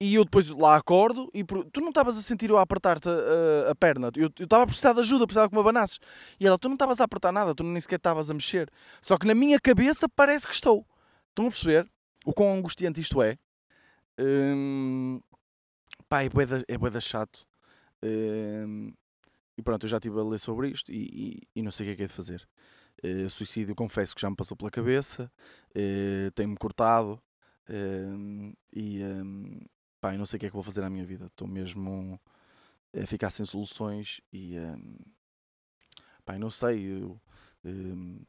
E 0.00 0.16
eu 0.16 0.24
depois 0.24 0.48
lá 0.48 0.76
acordo 0.76 1.30
e 1.32 1.44
tu 1.44 1.80
não 1.80 1.90
estavas 1.90 2.18
a 2.18 2.22
sentir 2.22 2.50
eu 2.50 2.58
a 2.58 2.62
apertar-te 2.62 3.08
a, 3.08 3.70
a, 3.70 3.74
perna. 3.74 4.10
Eu 4.16 4.32
estava 4.36 4.64
a 4.64 4.66
precisar 4.66 4.94
de 4.94 5.00
ajuda, 5.00 5.26
precisava 5.26 5.48
que 5.48 5.54
me 5.54 5.60
abanasses. 5.60 6.00
E 6.40 6.46
ela, 6.46 6.58
tu 6.58 6.68
não 6.68 6.74
estavas 6.74 7.00
a 7.00 7.04
apertar 7.04 7.30
nada, 7.30 7.54
tu 7.54 7.62
nem 7.62 7.80
sequer 7.80 7.96
estavas 7.96 8.28
a 8.28 8.34
mexer. 8.34 8.68
Só 9.00 9.16
que 9.16 9.26
na 9.26 9.34
minha 9.34 9.60
cabeça 9.60 10.08
parece 10.08 10.46
que 10.46 10.54
estou. 10.54 10.84
Estão 11.28 11.46
a 11.46 11.50
perceber 11.50 11.88
o 12.26 12.32
quão 12.32 12.52
angustiante 12.52 13.00
isto 13.00 13.22
é? 13.22 13.38
Hum, 14.18 15.20
pá, 16.08 16.24
é 16.24 16.28
boeda, 16.28 16.64
é 16.66 16.76
boeda 16.76 17.00
chato. 17.00 17.46
Uh, 18.02 18.92
e 19.56 19.62
pronto, 19.62 19.84
eu 19.84 19.88
já 19.88 19.98
estive 19.98 20.18
a 20.18 20.22
ler 20.22 20.38
sobre 20.38 20.70
isto 20.70 20.90
e, 20.90 21.42
e, 21.54 21.60
e 21.60 21.62
não 21.62 21.70
sei 21.70 21.84
o 21.84 21.88
que 21.88 21.92
é 21.92 21.96
que 21.96 22.02
é 22.04 22.06
de 22.06 22.12
fazer. 22.12 22.48
Uh, 23.04 23.28
suicídio, 23.28 23.74
confesso 23.74 24.14
que 24.14 24.20
já 24.20 24.30
me 24.30 24.36
passou 24.36 24.56
pela 24.56 24.70
cabeça, 24.70 25.30
uh, 25.70 26.30
tem-me 26.32 26.56
cortado 26.56 27.20
uh, 27.68 28.56
e 28.72 29.02
um, 29.02 29.60
pá, 30.00 30.12
não 30.12 30.24
sei 30.24 30.36
o 30.36 30.40
que 30.40 30.46
é 30.46 30.48
que 30.48 30.54
vou 30.54 30.62
fazer 30.62 30.80
na 30.80 30.90
minha 30.90 31.04
vida. 31.04 31.26
Estou 31.26 31.48
mesmo 31.48 32.20
a 32.96 33.06
ficar 33.06 33.30
sem 33.30 33.44
soluções 33.44 34.20
e 34.32 34.58
um, 34.58 34.96
pá, 36.24 36.38
não 36.38 36.50
sei. 36.50 36.82
Eu, 36.84 37.20
um, 37.64 38.24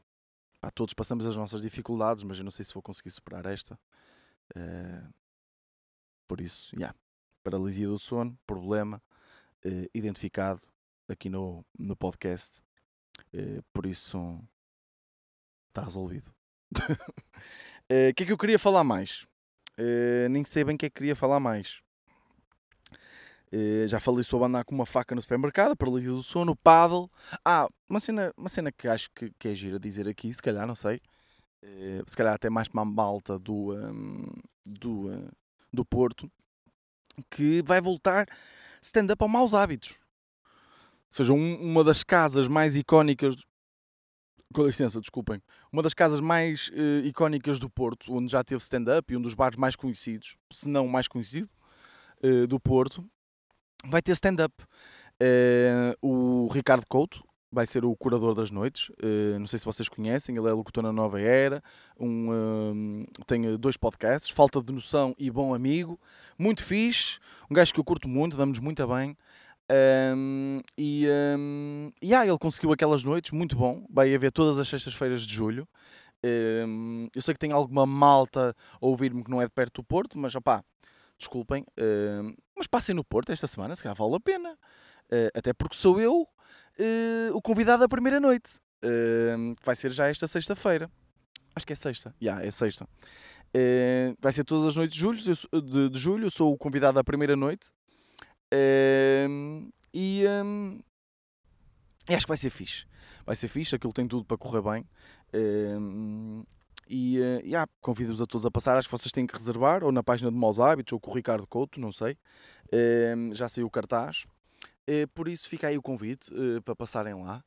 pá, 0.60 0.70
todos 0.70 0.92
passamos 0.92 1.26
as 1.26 1.36
nossas 1.36 1.62
dificuldades, 1.62 2.22
mas 2.22 2.38
eu 2.38 2.44
não 2.44 2.50
sei 2.50 2.64
se 2.64 2.74
vou 2.74 2.82
conseguir 2.82 3.10
superar 3.10 3.46
esta. 3.46 3.78
Por 6.26 6.40
isso, 6.40 6.74
yeah, 6.76 6.94
paralisia 7.42 7.88
do 7.88 7.98
sono, 7.98 8.38
problema 8.46 9.02
identificado 9.94 10.60
aqui 11.08 11.28
no, 11.28 11.64
no 11.78 11.96
podcast. 11.96 12.62
Uh, 13.32 13.62
por 13.72 13.86
isso, 13.86 14.40
está 15.68 15.84
resolvido. 15.84 16.32
O 16.72 16.78
que 18.14 18.22
é 18.22 18.26
que 18.26 18.32
eu 18.32 18.38
queria 18.38 18.58
falar 18.58 18.84
mais? 18.84 19.26
nem 20.30 20.44
sei 20.44 20.62
bem 20.62 20.76
o 20.76 20.78
que 20.78 20.86
é 20.86 20.90
que 20.90 20.94
queria 20.94 21.16
falar 21.16 21.40
mais. 21.40 21.80
já 23.88 23.98
falei 23.98 24.22
sobre 24.22 24.46
andar 24.46 24.64
com 24.64 24.74
uma 24.74 24.86
faca 24.86 25.14
no 25.14 25.20
supermercado, 25.20 25.76
paralisia 25.76 26.10
do 26.10 26.22
sono, 26.22 26.54
paddle. 26.54 27.10
Ah, 27.44 27.68
uma 27.88 27.98
cena, 27.98 28.32
uma 28.36 28.48
cena 28.48 28.70
que 28.70 28.86
acho 28.86 29.10
que, 29.12 29.32
que 29.36 29.48
é 29.48 29.54
gira 29.54 29.80
dizer 29.80 30.08
aqui, 30.08 30.32
se 30.32 30.40
calhar, 30.40 30.64
não 30.66 30.76
sei. 30.76 31.00
se 32.06 32.16
calhar 32.16 32.34
até 32.34 32.48
mais 32.48 32.68
para 32.68 32.82
a 32.82 32.84
malta 32.84 33.36
do, 33.38 33.74
um, 33.74 34.22
do, 34.64 35.08
uh, 35.08 35.32
do 35.72 35.84
Porto, 35.84 36.30
que 37.30 37.62
vai 37.62 37.80
voltar 37.80 38.26
stand-up 38.80 39.22
ao 39.22 39.28
Maus 39.28 39.54
Hábitos. 39.54 39.96
Seja, 41.14 41.32
um, 41.32 41.54
uma 41.62 41.84
das 41.84 42.02
casas 42.02 42.48
mais 42.48 42.74
icónicas. 42.74 43.36
Com 44.52 44.64
licença, 44.64 45.00
desculpem. 45.00 45.40
Uma 45.70 45.80
das 45.80 45.94
casas 45.94 46.20
mais 46.20 46.70
uh, 46.70 47.06
icónicas 47.06 47.60
do 47.60 47.70
Porto, 47.70 48.12
onde 48.12 48.32
já 48.32 48.42
teve 48.42 48.60
stand-up 48.60 49.12
e 49.12 49.16
um 49.16 49.22
dos 49.22 49.32
bares 49.32 49.56
mais 49.56 49.76
conhecidos, 49.76 50.36
se 50.52 50.68
não 50.68 50.86
o 50.86 50.90
mais 50.90 51.06
conhecido, 51.06 51.48
uh, 52.20 52.48
do 52.48 52.58
Porto, 52.58 53.08
vai 53.86 54.02
ter 54.02 54.10
stand-up. 54.10 54.52
Uh, 55.22 55.94
o 56.02 56.48
Ricardo 56.48 56.84
Couto, 56.84 57.22
vai 57.54 57.64
ser 57.64 57.84
o 57.84 57.94
curador 57.94 58.34
das 58.34 58.50
noites. 58.50 58.88
Uh, 58.88 59.38
não 59.38 59.46
sei 59.46 59.60
se 59.60 59.64
vocês 59.64 59.88
conhecem, 59.88 60.36
ele 60.36 60.48
é 60.48 60.52
locutor 60.52 60.82
na 60.82 60.92
Nova 60.92 61.20
Era, 61.20 61.62
um, 61.98 63.04
uh, 63.04 63.24
tem 63.24 63.56
dois 63.56 63.76
podcasts, 63.76 64.30
Falta 64.30 64.60
de 64.60 64.72
Noção 64.72 65.14
e 65.16 65.30
Bom 65.30 65.54
Amigo. 65.54 65.98
Muito 66.36 66.64
fixe, 66.64 67.20
um 67.48 67.54
gajo 67.54 67.72
que 67.72 67.78
eu 67.78 67.84
curto 67.84 68.08
muito, 68.08 68.36
damos 68.36 68.58
muito 68.58 68.84
bem. 68.88 69.16
Um, 69.70 70.60
e 70.76 71.06
um, 71.38 71.90
yeah, 72.02 72.28
ele 72.28 72.38
conseguiu 72.38 72.72
aquelas 72.72 73.02
noites, 73.02 73.30
muito 73.30 73.56
bom. 73.56 73.86
Vai 73.90 74.14
haver 74.14 74.32
todas 74.32 74.58
as 74.58 74.68
sextas-feiras 74.68 75.22
de 75.22 75.34
julho. 75.34 75.66
Um, 76.24 77.08
eu 77.14 77.22
sei 77.22 77.34
que 77.34 77.40
tem 77.40 77.52
alguma 77.52 77.86
malta 77.86 78.54
a 78.80 78.86
ouvir-me 78.86 79.22
que 79.22 79.30
não 79.30 79.40
é 79.40 79.46
de 79.46 79.52
perto 79.52 79.82
do 79.82 79.84
Porto, 79.84 80.18
mas 80.18 80.34
opá, 80.34 80.64
desculpem. 81.18 81.64
mas 82.56 82.66
passem 82.66 82.94
no 82.94 83.04
Porto 83.04 83.32
esta 83.32 83.46
semana, 83.46 83.74
se 83.74 83.82
calhar 83.82 83.96
vale 83.96 84.14
a 84.16 84.20
pena. 84.20 84.52
Uh, 85.06 85.30
até 85.34 85.52
porque 85.52 85.76
sou 85.76 86.00
eu 86.00 86.22
uh, 86.22 87.36
o 87.36 87.42
convidado 87.42 87.80
da 87.80 87.88
primeira 87.88 88.18
noite, 88.18 88.58
uh, 88.82 89.54
que 89.54 89.64
vai 89.64 89.76
ser 89.76 89.90
já 89.90 90.08
esta 90.08 90.26
sexta-feira. 90.26 90.90
Acho 91.54 91.66
que 91.66 91.72
é 91.72 91.76
sexta. 91.76 92.14
Yeah, 92.20 92.44
é 92.44 92.50
sexta. 92.50 92.84
Uh, 93.54 94.16
vai 94.20 94.32
ser 94.32 94.44
todas 94.44 94.66
as 94.66 94.76
noites 94.76 94.94
de 94.94 95.00
julho, 95.00 95.18
de, 95.18 95.88
de 95.90 95.98
julho. 95.98 96.26
Eu 96.26 96.30
sou 96.30 96.52
o 96.52 96.58
convidado 96.58 96.96
da 96.96 97.04
primeira 97.04 97.36
noite. 97.36 97.68
E, 99.92 100.24
um, 100.44 100.80
e 102.08 102.14
acho 102.14 102.26
que 102.26 102.30
vai 102.30 102.36
ser 102.36 102.50
fixe. 102.50 102.86
Vai 103.26 103.36
ser 103.36 103.48
fixe, 103.48 103.74
aquilo 103.74 103.92
tem 103.92 104.06
tudo 104.06 104.24
para 104.24 104.36
correr 104.36 104.62
bem. 104.62 104.86
e 106.88 107.18
uh, 107.18 107.40
yeah, 107.46 107.66
convido-vos 107.80 108.20
a 108.20 108.26
todos 108.26 108.44
a 108.44 108.50
passar. 108.50 108.76
Acho 108.76 108.88
que 108.88 108.96
vocês 108.96 109.12
têm 109.12 109.26
que 109.26 109.34
reservar, 109.34 109.82
ou 109.82 109.90
na 109.90 110.02
página 110.02 110.30
de 110.30 110.36
Maus 110.36 110.60
Hábitos, 110.60 110.92
ou 110.92 111.00
com 111.00 111.10
o 111.10 111.14
Ricardo 111.14 111.46
Couto, 111.46 111.80
não 111.80 111.92
sei. 111.92 112.16
já 113.32 113.48
saiu 113.48 113.66
o 113.66 113.70
cartaz. 113.70 114.26
Uh, 114.88 115.08
por 115.14 115.28
isso 115.28 115.48
fica 115.48 115.68
aí 115.68 115.78
o 115.78 115.82
convite 115.82 116.32
uh, 116.32 116.62
para 116.62 116.76
passarem 116.76 117.14
lá. 117.14 117.42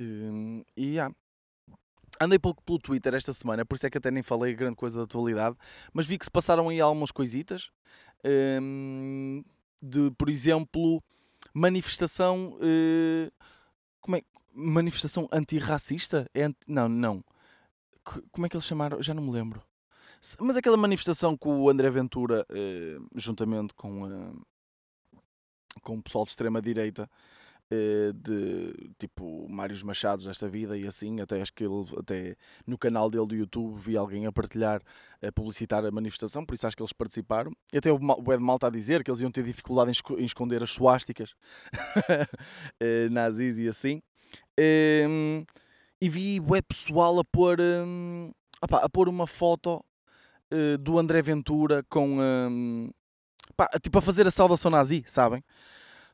Uh, 0.00 0.64
e 0.76 0.94
yeah. 0.94 1.14
Andei 2.20 2.38
pouco 2.38 2.62
pelo 2.62 2.78
Twitter 2.78 3.12
esta 3.14 3.32
semana, 3.32 3.64
por 3.64 3.74
isso 3.74 3.86
é 3.86 3.90
que 3.90 3.98
até 3.98 4.08
nem 4.08 4.22
falei 4.22 4.54
grande 4.54 4.76
coisa 4.76 4.98
da 4.98 5.04
atualidade, 5.04 5.56
mas 5.92 6.06
vi 6.06 6.16
que 6.16 6.24
se 6.24 6.30
passaram 6.30 6.68
aí 6.68 6.80
algumas 6.80 7.10
coisitas. 7.10 7.70
Ehm, 8.22 9.42
de, 9.82 10.10
por 10.12 10.28
exemplo, 10.28 11.02
manifestação. 11.52 12.58
Eh, 12.60 13.30
como 14.00 14.16
é? 14.16 14.22
Manifestação 14.52 15.28
antirracista? 15.32 16.28
É 16.32 16.44
anti, 16.44 16.58
não, 16.68 16.88
não. 16.88 17.24
Como 18.30 18.46
é 18.46 18.48
que 18.48 18.56
eles 18.56 18.66
chamaram? 18.66 19.02
Já 19.02 19.14
não 19.14 19.22
me 19.22 19.32
lembro. 19.32 19.62
Mas 20.38 20.56
aquela 20.56 20.76
manifestação 20.76 21.36
com 21.36 21.60
o 21.60 21.68
André 21.68 21.90
Ventura, 21.90 22.46
eh, 22.50 22.98
juntamente 23.16 23.74
com 23.74 24.42
com 25.82 25.96
o 25.96 26.02
pessoal 26.02 26.24
de 26.24 26.30
extrema-direita 26.30 27.02
eh, 27.02 27.08
de 28.14 28.94
tipo 28.98 29.48
Mários 29.48 29.82
Machados 29.82 30.24
desta 30.24 30.48
vida 30.48 30.76
e 30.76 30.86
assim, 30.86 31.20
até 31.20 31.40
acho 31.40 31.52
que 31.52 31.64
ele 31.64 31.84
até 31.98 32.36
no 32.66 32.78
canal 32.78 33.10
dele 33.10 33.26
do 33.26 33.34
YouTube 33.34 33.78
vi 33.78 33.96
alguém 33.96 34.26
a 34.26 34.32
partilhar, 34.32 34.82
a 35.22 35.32
publicitar 35.32 35.84
a 35.84 35.90
manifestação, 35.90 36.44
por 36.44 36.54
isso 36.54 36.66
acho 36.66 36.76
que 36.76 36.82
eles 36.82 36.92
participaram. 36.92 37.52
E 37.72 37.78
até 37.78 37.92
o 37.92 37.98
Ed 38.32 38.42
Malta 38.42 38.66
a 38.66 38.70
dizer 38.70 39.02
que 39.02 39.10
eles 39.10 39.20
iam 39.20 39.30
ter 39.30 39.44
dificuldade 39.44 39.92
em 40.18 40.24
esconder 40.24 40.62
as 40.62 40.70
suásticas 40.70 41.34
eh, 42.80 43.08
nazis 43.10 43.58
e 43.58 43.68
assim. 43.68 44.02
Ehm, 44.58 45.44
e 46.00 46.08
vi 46.08 46.40
o 46.40 46.62
pessoal 46.62 47.18
a 47.18 47.24
pôr, 47.24 47.58
opa, 48.62 48.78
a 48.78 48.88
pôr 48.88 49.08
uma 49.08 49.26
foto 49.26 49.84
uh, 50.52 50.78
do 50.78 50.98
André 50.98 51.22
Ventura 51.22 51.84
com 51.88 52.18
Pá, 53.56 53.68
tipo, 53.80 53.98
a 53.98 54.02
fazer 54.02 54.26
a 54.26 54.30
saudação 54.30 54.70
nazi, 54.70 55.04
sabem? 55.06 55.44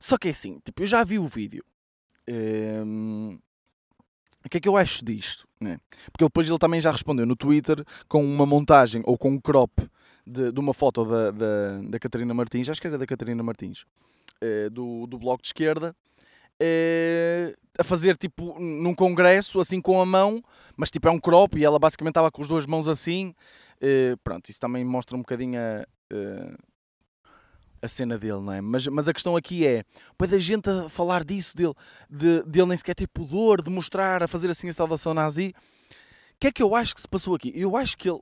Só 0.00 0.16
que 0.16 0.28
é 0.28 0.30
assim, 0.30 0.58
tipo, 0.64 0.82
eu 0.82 0.86
já 0.86 1.04
vi 1.04 1.18
o 1.18 1.26
vídeo. 1.26 1.62
Um, 2.26 3.38
o 4.44 4.48
que 4.48 4.56
é 4.56 4.60
que 4.60 4.68
eu 4.68 4.76
acho 4.76 5.04
disto? 5.04 5.46
Né? 5.60 5.78
Porque 6.10 6.24
depois 6.24 6.48
ele 6.48 6.58
também 6.58 6.80
já 6.80 6.90
respondeu 6.90 7.26
no 7.26 7.36
Twitter 7.36 7.84
com 8.08 8.24
uma 8.24 8.46
montagem 8.46 9.02
ou 9.04 9.18
com 9.18 9.30
um 9.30 9.38
crop 9.38 9.70
de, 10.26 10.50
de 10.50 10.58
uma 10.58 10.72
foto 10.72 11.04
da, 11.04 11.30
da, 11.30 11.80
da 11.90 11.98
Catarina 11.98 12.32
Martins, 12.32 12.68
acho 12.68 12.80
que 12.80 12.86
era 12.86 12.96
da 12.96 13.06
Catarina 13.06 13.42
Martins, 13.42 13.84
uh, 14.42 14.70
do, 14.70 15.06
do 15.06 15.18
Bloco 15.18 15.42
de 15.42 15.48
Esquerda, 15.48 15.94
uh, 16.62 17.54
a 17.78 17.84
fazer 17.84 18.16
tipo 18.16 18.58
num 18.58 18.94
congresso, 18.94 19.60
assim 19.60 19.80
com 19.82 20.00
a 20.00 20.06
mão, 20.06 20.42
mas 20.76 20.90
tipo 20.90 21.08
é 21.08 21.10
um 21.10 21.20
crop 21.20 21.58
e 21.58 21.64
ela 21.64 21.78
basicamente 21.78 22.12
estava 22.12 22.30
com 22.30 22.40
as 22.40 22.48
duas 22.48 22.64
mãos 22.64 22.88
assim. 22.88 23.34
Uh, 23.76 24.16
pronto, 24.24 24.48
isso 24.48 24.60
também 24.60 24.82
mostra 24.82 25.16
um 25.16 25.20
bocadinho 25.20 25.60
a, 25.60 25.84
a 27.82 27.88
cena 27.88 28.18
dele, 28.18 28.40
não 28.40 28.52
é? 28.52 28.60
Mas, 28.60 28.86
mas 28.86 29.08
a 29.08 29.12
questão 29.12 29.36
aqui 29.36 29.66
é, 29.66 29.84
depois 30.10 30.30
da 30.30 30.38
gente 30.38 30.68
a 30.68 30.88
falar 30.88 31.24
disso, 31.24 31.56
dele, 31.56 31.74
de, 32.08 32.42
dele 32.44 32.66
nem 32.66 32.76
sequer 32.76 32.94
ter 32.94 33.08
pudor, 33.08 33.62
de 33.62 33.70
mostrar, 33.70 34.22
a 34.22 34.28
fazer 34.28 34.50
assim 34.50 34.68
a 34.68 34.72
saudação 34.72 35.14
nazi, 35.14 35.54
o 35.88 36.40
que 36.40 36.48
é 36.48 36.52
que 36.52 36.62
eu 36.62 36.74
acho 36.74 36.94
que 36.94 37.00
se 37.00 37.08
passou 37.08 37.34
aqui? 37.34 37.52
Eu 37.54 37.76
acho 37.76 37.96
que 37.96 38.08
ele 38.08 38.20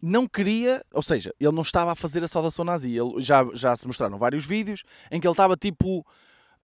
não 0.00 0.26
queria, 0.26 0.84
ou 0.92 1.02
seja, 1.02 1.32
ele 1.38 1.52
não 1.52 1.62
estava 1.62 1.92
a 1.92 1.96
fazer 1.96 2.24
a 2.24 2.28
saudação 2.28 2.64
nazi, 2.64 2.90
ele, 2.90 3.20
já, 3.20 3.46
já 3.54 3.74
se 3.76 3.86
mostraram 3.86 4.18
vários 4.18 4.44
vídeos 4.44 4.82
em 5.10 5.20
que 5.20 5.26
ele 5.26 5.32
estava 5.32 5.56
tipo... 5.56 6.04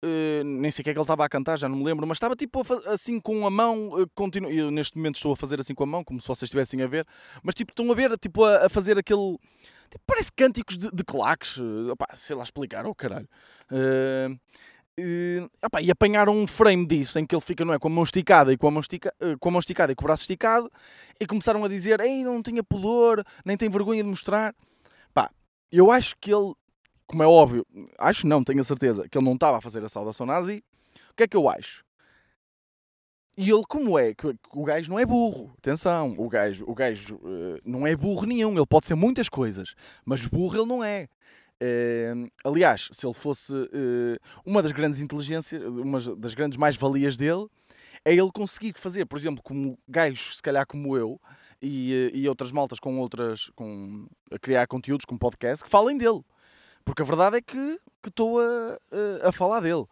Uh, 0.03 0.43
nem 0.43 0.69
sei 0.69 0.81
o 0.81 0.83
que 0.83 0.91
é 0.91 0.93
que 0.93 0.99
ele 0.99 1.03
estava 1.03 1.25
a 1.25 1.29
cantar, 1.29 1.57
já 1.57 1.67
não 1.67 1.75
me 1.75 1.83
lembro, 1.83 2.05
mas 2.05 2.17
estava 2.17 2.36
tipo 2.36 2.62
assim 2.86 3.19
com 3.19 3.47
a 3.47 3.49
mão, 3.49 3.89
uh, 3.99 4.07
continu... 4.13 4.47
eu 4.47 4.69
neste 4.69 4.95
momento 4.95 5.15
estou 5.15 5.33
a 5.33 5.36
fazer 5.36 5.60
assim 5.60 5.73
com 5.73 5.83
a 5.83 5.88
mão, 5.88 6.03
como 6.03 6.21
se 6.21 6.27
vocês 6.27 6.43
estivessem 6.43 6.83
a 6.83 6.88
ver, 6.88 7.03
mas 7.41 7.55
tipo 7.55 7.71
estão 7.71 7.91
a 7.91 7.95
ver, 7.95 8.15
tipo 8.19 8.43
a, 8.43 8.67
a 8.67 8.69
fazer 8.69 8.95
aquele 8.95 9.39
Tipo, 9.89 10.04
parece 10.06 10.32
cânticos 10.32 10.78
de, 10.78 10.89
de 10.91 11.04
claques. 11.04 11.58
Uh, 11.58 11.91
opá, 11.91 12.08
sei 12.13 12.36
lá 12.36 12.43
explicar, 12.43 12.86
oh 12.86 12.93
caralho. 12.93 13.28
Uh, 13.71 14.34
uh, 15.00 15.50
opá, 15.65 15.82
e 15.82 15.89
apanharam 15.89 16.36
um 16.36 16.47
frame 16.47 16.86
disso 16.86 17.17
em 17.19 17.26
que 17.26 17.36
ele 17.36 17.41
fica 17.41 17.63
não 17.63 17.73
é, 17.73 17.80
com 17.80 17.88
a 17.88 17.91
mão 17.91 18.04
esticada 18.04 18.52
e 18.52 18.58
com 18.58 18.67
a 18.67 18.71
mão, 18.71 18.82
estica, 18.82 19.13
com 19.39 19.50
a 19.50 19.52
mão 19.52 19.60
esticada 19.60 19.91
e 19.91 19.95
com 19.95 20.04
o 20.04 20.08
braço 20.08 20.23
esticado 20.23 20.71
e 21.19 21.26
começaram 21.26 21.63
a 21.63 21.67
dizer: 21.67 22.00
Ei, 22.00 22.23
não 22.23 22.41
tinha 22.41 22.63
pudor, 22.63 23.23
nem 23.45 23.58
tem 23.58 23.69
vergonha 23.69 24.04
de 24.04 24.10
mostrar. 24.10 24.54
Pá, 25.13 25.32
eu 25.71 25.91
acho 25.91 26.15
que 26.19 26.34
ele, 26.34 26.54
como 27.06 27.23
é 27.23 27.28
óbvio, 27.28 27.65
acho 27.97 28.28
não, 28.28 28.43
tenho 28.43 28.60
a 28.60 28.63
certeza, 28.63 29.08
que 29.10 29.17
ele 29.17 29.26
não 29.26 29.36
estava 29.36 29.58
a 29.58 29.62
fazer 29.62 29.84
a 29.84 29.89
saudação 29.89 30.26
nazi. 30.26 30.63
O 31.12 31.15
que 31.15 31.23
é 31.23 31.28
que 31.28 31.38
eu 31.38 31.50
acho? 31.50 31.87
E 33.38 33.52
ele, 33.52 33.63
como 33.67 34.00
é? 34.00 34.15
O 34.52 34.63
gajo 34.63 34.89
não 34.89 34.97
é 34.97 35.06
burro. 35.06 35.54
Atenção, 35.60 36.15
o 36.17 36.28
gajo, 36.28 36.65
o 36.67 36.73
gajo 36.73 37.15
uh, 37.17 37.60
não 37.63 37.86
é 37.86 37.95
burro 37.95 38.26
nenhum. 38.26 38.56
Ele 38.56 38.65
pode 38.65 38.88
ser 38.88 38.95
muitas 38.95 39.30
coisas, 39.30 39.76
mas 40.04 40.26
burro 40.26 40.58
ele 40.58 40.65
não 40.65 40.84
é. 40.84 41.08
Uh, 41.62 42.32
aliás, 42.43 42.89
se 42.91 43.06
ele 43.06 43.13
fosse 43.13 43.54
uh, 43.54 44.17
uma 44.43 44.63
das 44.63 44.71
grandes 44.71 45.02
inteligências, 45.02 45.63
uma 45.63 46.00
das 46.15 46.34
grandes 46.34 46.58
mais-valias 46.58 47.15
dele, 47.15 47.47
é 48.04 48.12
ele 48.12 48.32
conseguir 48.32 48.73
fazer, 48.76 49.06
por 49.06 49.19
exemplo, 49.19 49.43
como 49.43 49.78
gajos, 49.88 50.38
se 50.38 50.41
calhar 50.41 50.65
como 50.65 50.97
eu, 50.97 51.21
e, 51.62 52.12
e 52.13 52.28
outras 52.28 52.52
maltas 52.52 52.80
com 52.80 52.97
outras, 53.00 53.52
com, 53.56 54.08
a 54.32 54.39
criar 54.39 54.65
conteúdos, 54.65 55.06
com 55.06 55.15
podcast, 55.15 55.63
que 55.63 55.69
falem 55.69 55.95
dele. 55.95 56.21
Porque 56.84 57.04
a 57.04 57.06
verdade 57.06 57.38
é 57.38 57.41
que 57.41 57.80
estou 58.06 58.39
a, 58.39 58.78
a, 59.23 59.30
a, 59.30 59.32
falar 59.32 59.60
dele. 59.60 59.86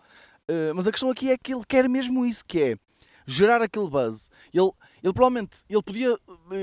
Uh, 0.50 0.74
mas 0.76 0.88
a 0.88 0.92
questão 0.92 1.12
aqui 1.12 1.30
é 1.30 1.38
que 1.38 1.54
ele 1.54 1.64
quer 1.68 1.90
mesmo 1.90 2.26
isso, 2.26 2.44
que 2.46 2.60
é 2.62 2.78
gerar 3.26 3.62
aquele 3.62 3.90
buzz. 3.90 4.30
Ele, 4.54 4.72
ele 5.04 5.14
provavelmente 5.14 5.64
ele 5.70 5.84
podia 5.84 6.18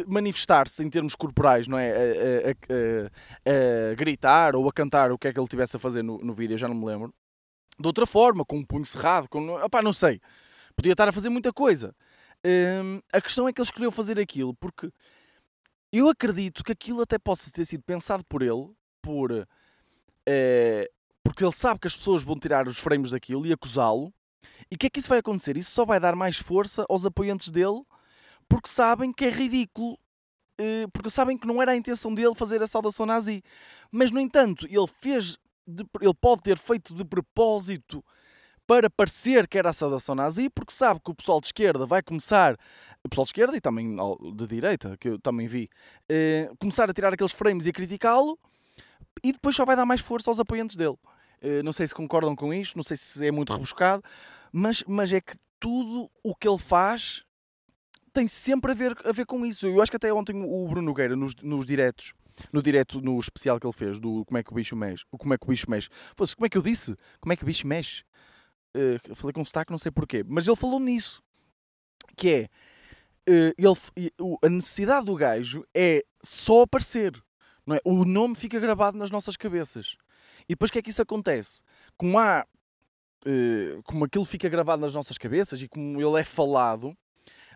manifestar-se 0.07 0.83
em 0.85 0.91
termos 0.91 1.15
corporais, 1.15 1.67
não 1.67 1.79
é? 1.79 1.91
A, 1.93 2.51
a, 2.51 3.91
a, 3.91 3.95
gritar 3.95 4.55
ou 4.55 4.69
a 4.69 4.73
cantar 4.73 5.13
o 5.13 5.19
que 5.19 5.29
é 5.29 5.33
que 5.33 5.39
ele 5.39 5.49
tivesse 5.49 5.77
a 5.77 5.79
fazer 5.81 6.03
no, 6.03 6.19
no 6.19 6.35
vídeo, 6.35 6.59
já 6.59 6.69
não 6.69 6.75
me 6.75 6.87
lembro. 6.87 7.15
De 7.79 7.87
outra 7.87 8.07
forma, 8.07 8.45
com 8.45 8.59
um 8.59 8.65
punho 8.65 8.85
cerrado, 8.85 9.29
com. 9.29 9.57
Opá, 9.57 9.83
não 9.83 9.93
sei. 9.93 10.21
Podia 10.77 10.93
estar 10.93 11.09
a 11.09 11.13
fazer 11.13 11.29
muita 11.29 11.53
coisa. 11.53 11.95
Um, 12.45 13.01
a 13.13 13.21
questão 13.21 13.47
é 13.49 13.53
que 13.53 13.61
ele 13.61 13.67
escolheu 13.67 13.93
fazer 13.93 14.19
aquilo 14.19 14.53
porque 14.55 14.91
eu 15.93 16.09
acredito 16.09 16.65
que 16.65 16.73
aquilo 16.73 17.03
até 17.03 17.19
possa 17.19 17.51
ter 17.53 17.65
sido 17.65 17.85
pensado 17.85 18.25
por 18.25 18.43
ele, 18.43 18.71
por, 19.01 19.47
é, 20.27 20.91
porque 21.23 21.45
ele 21.45 21.53
sabe 21.53 21.79
que 21.79 21.87
as 21.87 21.95
pessoas 21.95 22.23
vão 22.23 22.39
tirar 22.39 22.67
os 22.67 22.79
frames 22.79 23.11
daquilo 23.11 23.47
e 23.47 23.53
acusá-lo. 23.53 24.13
E 24.71 24.75
o 24.75 24.79
que 24.79 24.87
é 24.87 24.91
que 24.91 25.01
isso 25.01 25.09
vai 25.09 25.19
acontecer? 25.19 25.57
Isso 25.57 25.71
só 25.71 25.85
vai 25.85 26.01
dar 26.01 26.15
mais 26.17 26.37
força 26.37 26.85
aos 26.89 27.05
apoiantes 27.05 27.51
dele 27.51 27.83
porque 28.49 28.69
sabem 28.69 29.13
que 29.13 29.25
é 29.25 29.31
ridículo. 29.31 29.99
Eh, 30.59 30.87
porque 30.93 31.11
sabem 31.11 31.39
que 31.39 31.47
não 31.47 31.63
era 31.63 31.73
a 31.73 31.77
intenção 31.77 32.13
dele 32.13 32.35
fazer 32.35 32.63
a 32.63 32.67
saudação 32.67 33.07
nazi. 33.07 33.43
Mas, 33.91 34.11
no 34.11 34.21
entanto, 34.21 34.67
ele 34.67 34.87
fez. 35.01 35.39
De, 35.67 35.85
ele 36.01 36.15
pode 36.15 36.43
ter 36.43 36.59
feito 36.59 36.93
de 36.93 37.05
propósito 37.05 38.05
para 38.67 38.91
parecer 38.91 39.47
que 39.49 39.59
era 39.59 39.71
a 39.71 39.73
saudação 39.73 40.15
nazi, 40.15 40.51
porque 40.51 40.73
sabe 40.73 41.01
que 41.05 41.11
o 41.11 41.15
pessoal 41.15 41.41
de 41.41 41.47
esquerda 41.47 41.87
vai 41.87 42.03
começar, 42.03 42.55
o 43.05 43.09
pessoal 43.09 43.25
de 43.25 43.29
esquerda 43.31 43.57
e 43.57 43.61
também 43.61 43.97
de 44.35 44.47
direita, 44.47 44.97
que 44.99 45.11
eu 45.11 45.19
também 45.19 45.47
vi, 45.47 45.69
eh, 46.09 46.51
começar 46.59 46.89
a 46.89 46.93
tirar 46.93 47.13
aqueles 47.13 47.33
frames 47.33 47.67
e 47.67 47.71
a 47.71 47.73
criticá-lo, 47.73 48.39
e 49.23 49.33
depois 49.33 49.55
só 49.55 49.65
vai 49.65 49.77
dar 49.77 49.87
mais 49.87 50.01
força 50.01 50.31
aos 50.31 50.41
apoiantes 50.41 50.77
dele. 50.77 50.97
Eh, 51.43 51.63
não 51.63 51.73
sei 51.73 51.89
se 51.89 51.95
concordam 51.95 52.37
com 52.37 52.55
isto, 52.55 52.77
não 52.77 52.85
sei 52.85 52.97
se 52.97 53.27
é 53.27 53.33
muito 53.33 53.53
rebuscado, 53.53 54.03
mas, 54.53 54.85
mas 54.87 55.13
é 55.13 55.21
que 55.21 55.35
tudo 55.59 56.09
o 56.23 56.35
que 56.35 56.49
ele 56.49 56.59
faz 56.59 57.25
tem 58.13 58.29
sempre 58.29 58.71
a 58.71 58.75
ver, 58.75 58.97
a 59.05 59.11
ver 59.11 59.27
com 59.27 59.45
isso. 59.45 59.67
Eu 59.67 59.83
acho 59.83 59.91
que 59.91 59.97
até 59.97 60.13
ontem 60.13 60.35
o 60.37 60.69
Bruno 60.69 60.87
Nogueira, 60.87 61.17
nos, 61.17 61.35
nos 61.37 61.67
diretos, 61.67 62.15
no 62.53 62.63
direto, 62.63 63.01
no 63.01 63.19
especial 63.19 63.59
que 63.59 63.67
ele 63.67 63.73
fez, 63.73 63.99
do 63.99 64.25
Como 64.25 64.39
é 64.39 64.43
que 64.43 64.53
o 64.53 64.55
bicho 64.55 64.77
mexe, 64.77 65.05
o 65.11 65.19
Como 65.19 65.35
é 65.35 65.39
que 65.39 65.45
o 65.45 65.49
bicho 65.49 65.69
mexe, 65.69 65.89
como 66.17 66.47
é 66.47 66.49
que 66.49 66.59
eu 66.59 66.63
disse? 66.63 66.97
Como 67.21 67.33
é 67.33 67.37
que 67.37 67.43
o 67.43 67.47
bicho 67.47 67.67
mexe? 67.67 68.05
Uh, 68.77 69.15
falei 69.15 69.33
com 69.33 69.45
sotaque, 69.45 69.71
não 69.71 69.79
sei 69.79 69.91
porquê, 69.91 70.25
mas 70.27 70.47
ele 70.47 70.57
falou 70.57 70.81
nisso, 70.81 71.23
que 72.17 72.29
é, 72.29 72.49
uh, 73.29 73.55
ele, 73.59 74.39
a 74.43 74.49
necessidade 74.49 75.07
do 75.07 75.15
gajo 75.15 75.67
é 75.75 76.05
só 76.23 76.63
aparecer, 76.63 77.23
não 77.67 77.77
é? 77.77 77.81
O 77.85 78.05
nome 78.05 78.35
fica 78.35 78.59
gravado 78.61 78.97
nas 78.97 79.11
nossas 79.11 79.37
cabeças. 79.37 79.97
E 80.49 80.55
depois 80.55 80.69
o 80.71 80.73
que 80.73 80.79
é 80.79 80.83
que 80.83 80.91
isso 80.91 81.03
acontece? 81.03 81.63
Como 81.97 82.19
há, 82.19 82.47
uh, 83.27 83.83
como 83.85 84.05
aquilo 84.05 84.25
fica 84.25 84.49
gravado 84.49 84.83
nas 84.83 84.95
nossas 84.95 85.19
cabeças 85.19 85.61
e 85.63 85.69
como 85.69 86.01
ele 86.01 86.21
é 86.21 86.25
falado, 86.25 86.97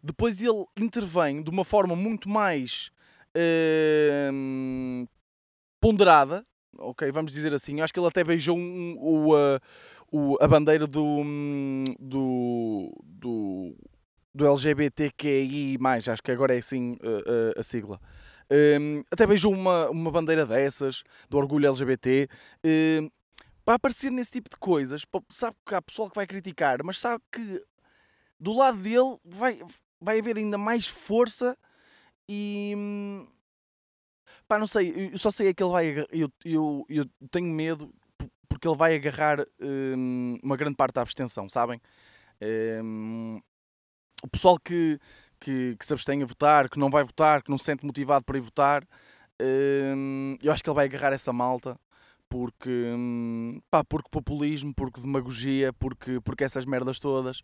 depois 0.03 0.41
ele 0.41 0.65
intervém 0.77 1.43
de 1.43 1.51
uma 1.51 1.65
forma 1.65 1.97
muito 1.97 2.29
mais 2.29 2.91
uh, 3.37 5.09
ponderada, 5.81 6.45
ok, 6.79 7.11
vamos 7.11 7.33
dizer 7.33 7.53
assim. 7.55 7.79
Eu 7.79 7.85
acho 7.85 7.93
que 7.93 8.01
ele 8.01 8.07
até 8.07 8.23
beijou 8.23 8.57
um, 8.57 8.97
o, 8.99 9.35
uh, 9.35 9.61
o, 10.11 10.37
a 10.41 10.47
bandeira 10.47 10.87
do, 10.87 11.23
do, 11.99 12.93
do, 13.05 13.77
do 14.35 14.47
LGBTQI+, 14.47 15.79
acho 16.09 16.23
que 16.23 16.31
agora 16.31 16.55
é 16.55 16.59
assim 16.59 16.93
uh, 16.95 17.59
a 17.59 17.63
sigla. 17.63 18.01
Um, 18.51 19.03
até 19.11 19.27
beijou 19.27 19.53
uma, 19.53 19.89
uma 19.91 20.11
bandeira 20.11 20.47
dessas, 20.47 21.03
do 21.29 21.37
orgulho 21.37 21.69
LGBT. 21.69 22.29
Um, 22.65 23.11
para 23.65 23.75
aparecer 23.75 24.11
nesse 24.11 24.33
tipo 24.33 24.49
de 24.49 24.57
coisas, 24.57 25.05
sabe 25.31 25.57
que 25.67 25.75
há 25.75 25.83
pessoal 25.83 26.09
que 26.09 26.15
vai 26.15 26.27
criticar, 26.27 26.83
mas 26.85 27.01
sabe 27.01 27.23
que 27.33 27.63
do 28.39 28.53
lado 28.53 28.79
dele 28.79 29.19
vai, 29.25 29.61
vai 30.01 30.21
haver 30.21 30.37
ainda 30.37 30.57
mais 30.57 30.87
força 30.87 31.57
e. 32.29 32.75
Pá, 34.47 34.59
não 34.59 34.67
sei, 34.69 35.11
eu 35.13 35.19
só 35.19 35.33
sei 35.33 35.49
é 35.49 35.55
que 35.55 35.63
ele 35.63 35.73
vai. 35.73 36.07
Eu, 36.13 36.31
eu, 36.45 36.87
eu 36.89 37.07
tenho 37.31 37.49
medo 37.49 37.93
porque 38.49 38.69
ele 38.69 38.77
vai 38.77 38.95
agarrar 38.95 39.45
hum, 39.61 40.39
uma 40.43 40.57
grande 40.57 40.77
parte 40.77 40.95
da 40.95 41.03
abstenção, 41.03 41.49
sabem? 41.49 41.81
Hum, 42.83 43.41
o 44.23 44.29
pessoal 44.29 44.59
que, 44.59 44.99
que, 45.47 45.77
que, 45.79 45.87
se 45.87 45.93
abstém 45.93 46.25
a 46.25 46.27
votar, 46.27 46.69
que 46.69 46.77
não 46.77 46.91
vai 46.91 47.05
votar, 47.05 47.41
que 47.41 47.51
não 47.51 47.57
se 47.57 47.67
sente 47.67 47.87
motivado 47.87 48.25
para 48.25 48.37
ir 48.37 48.41
votar, 48.41 48.85
hum, 49.41 50.37
eu 50.43 50.53
acho 50.53 50.61
que 50.61 50.69
ele 50.69 50.75
vai 50.75 50.87
agarrar 50.87 51.13
essa 51.13 51.33
malta 51.33 51.79
porque, 52.29 52.69
hum, 52.69 53.61
pá, 53.71 53.85
porque 53.85 54.09
populismo, 54.11 54.75
porque 54.75 55.01
demagogia, 55.01 55.73
porque, 55.73 56.21
porque 56.21 56.43
essas 56.43 56.65
merdas 56.65 56.99
todas. 56.99 57.43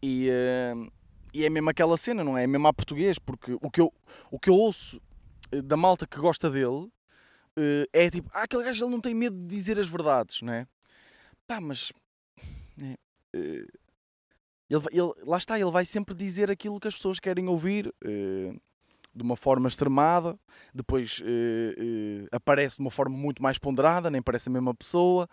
E, 0.00 0.30
hum, 0.76 0.88
e 1.34 1.44
é 1.44 1.50
mesmo 1.50 1.68
aquela 1.70 1.96
cena, 1.96 2.22
não 2.22 2.38
é? 2.38 2.44
É 2.44 2.46
mesmo 2.46 2.68
a 2.68 2.72
português, 2.72 3.18
porque 3.18 3.58
o 3.60 3.68
que 3.68 3.80
eu, 3.80 3.92
o 4.30 4.38
que 4.38 4.48
eu 4.48 4.54
ouço 4.54 5.02
eh, 5.50 5.60
da 5.60 5.76
malta 5.76 6.06
que 6.06 6.20
gosta 6.20 6.48
dele 6.48 6.86
uh, 7.58 7.86
é 7.92 8.08
tipo, 8.10 8.30
ah, 8.32 8.42
aquele 8.42 8.62
gajo 8.62 8.84
ele 8.84 8.92
não 8.92 9.00
tem 9.00 9.14
medo 9.14 9.36
de 9.36 9.46
dizer 9.46 9.78
as 9.78 9.88
verdades, 9.88 10.40
não 10.42 10.52
é? 10.52 10.68
Pá, 11.48 11.60
mas. 11.60 11.92
É, 12.80 12.96
uh, 13.36 13.79
ele, 14.70 14.84
ele, 14.92 15.12
lá 15.26 15.36
está, 15.36 15.58
ele 15.58 15.70
vai 15.70 15.84
sempre 15.84 16.14
dizer 16.14 16.50
aquilo 16.50 16.78
que 16.78 16.88
as 16.88 16.94
pessoas 16.94 17.18
querem 17.18 17.48
ouvir 17.48 17.88
uh, 17.88 18.60
de 19.12 19.22
uma 19.22 19.36
forma 19.36 19.68
extremada, 19.68 20.38
depois 20.72 21.20
aparece 22.30 22.76
de 22.76 22.82
uma 22.82 22.92
forma 22.92 23.16
muito 23.16 23.42
mais 23.42 23.58
ponderada, 23.58 24.08
nem 24.08 24.22
parece 24.22 24.48
a 24.48 24.52
mesma 24.52 24.72
pessoa, 24.72 25.28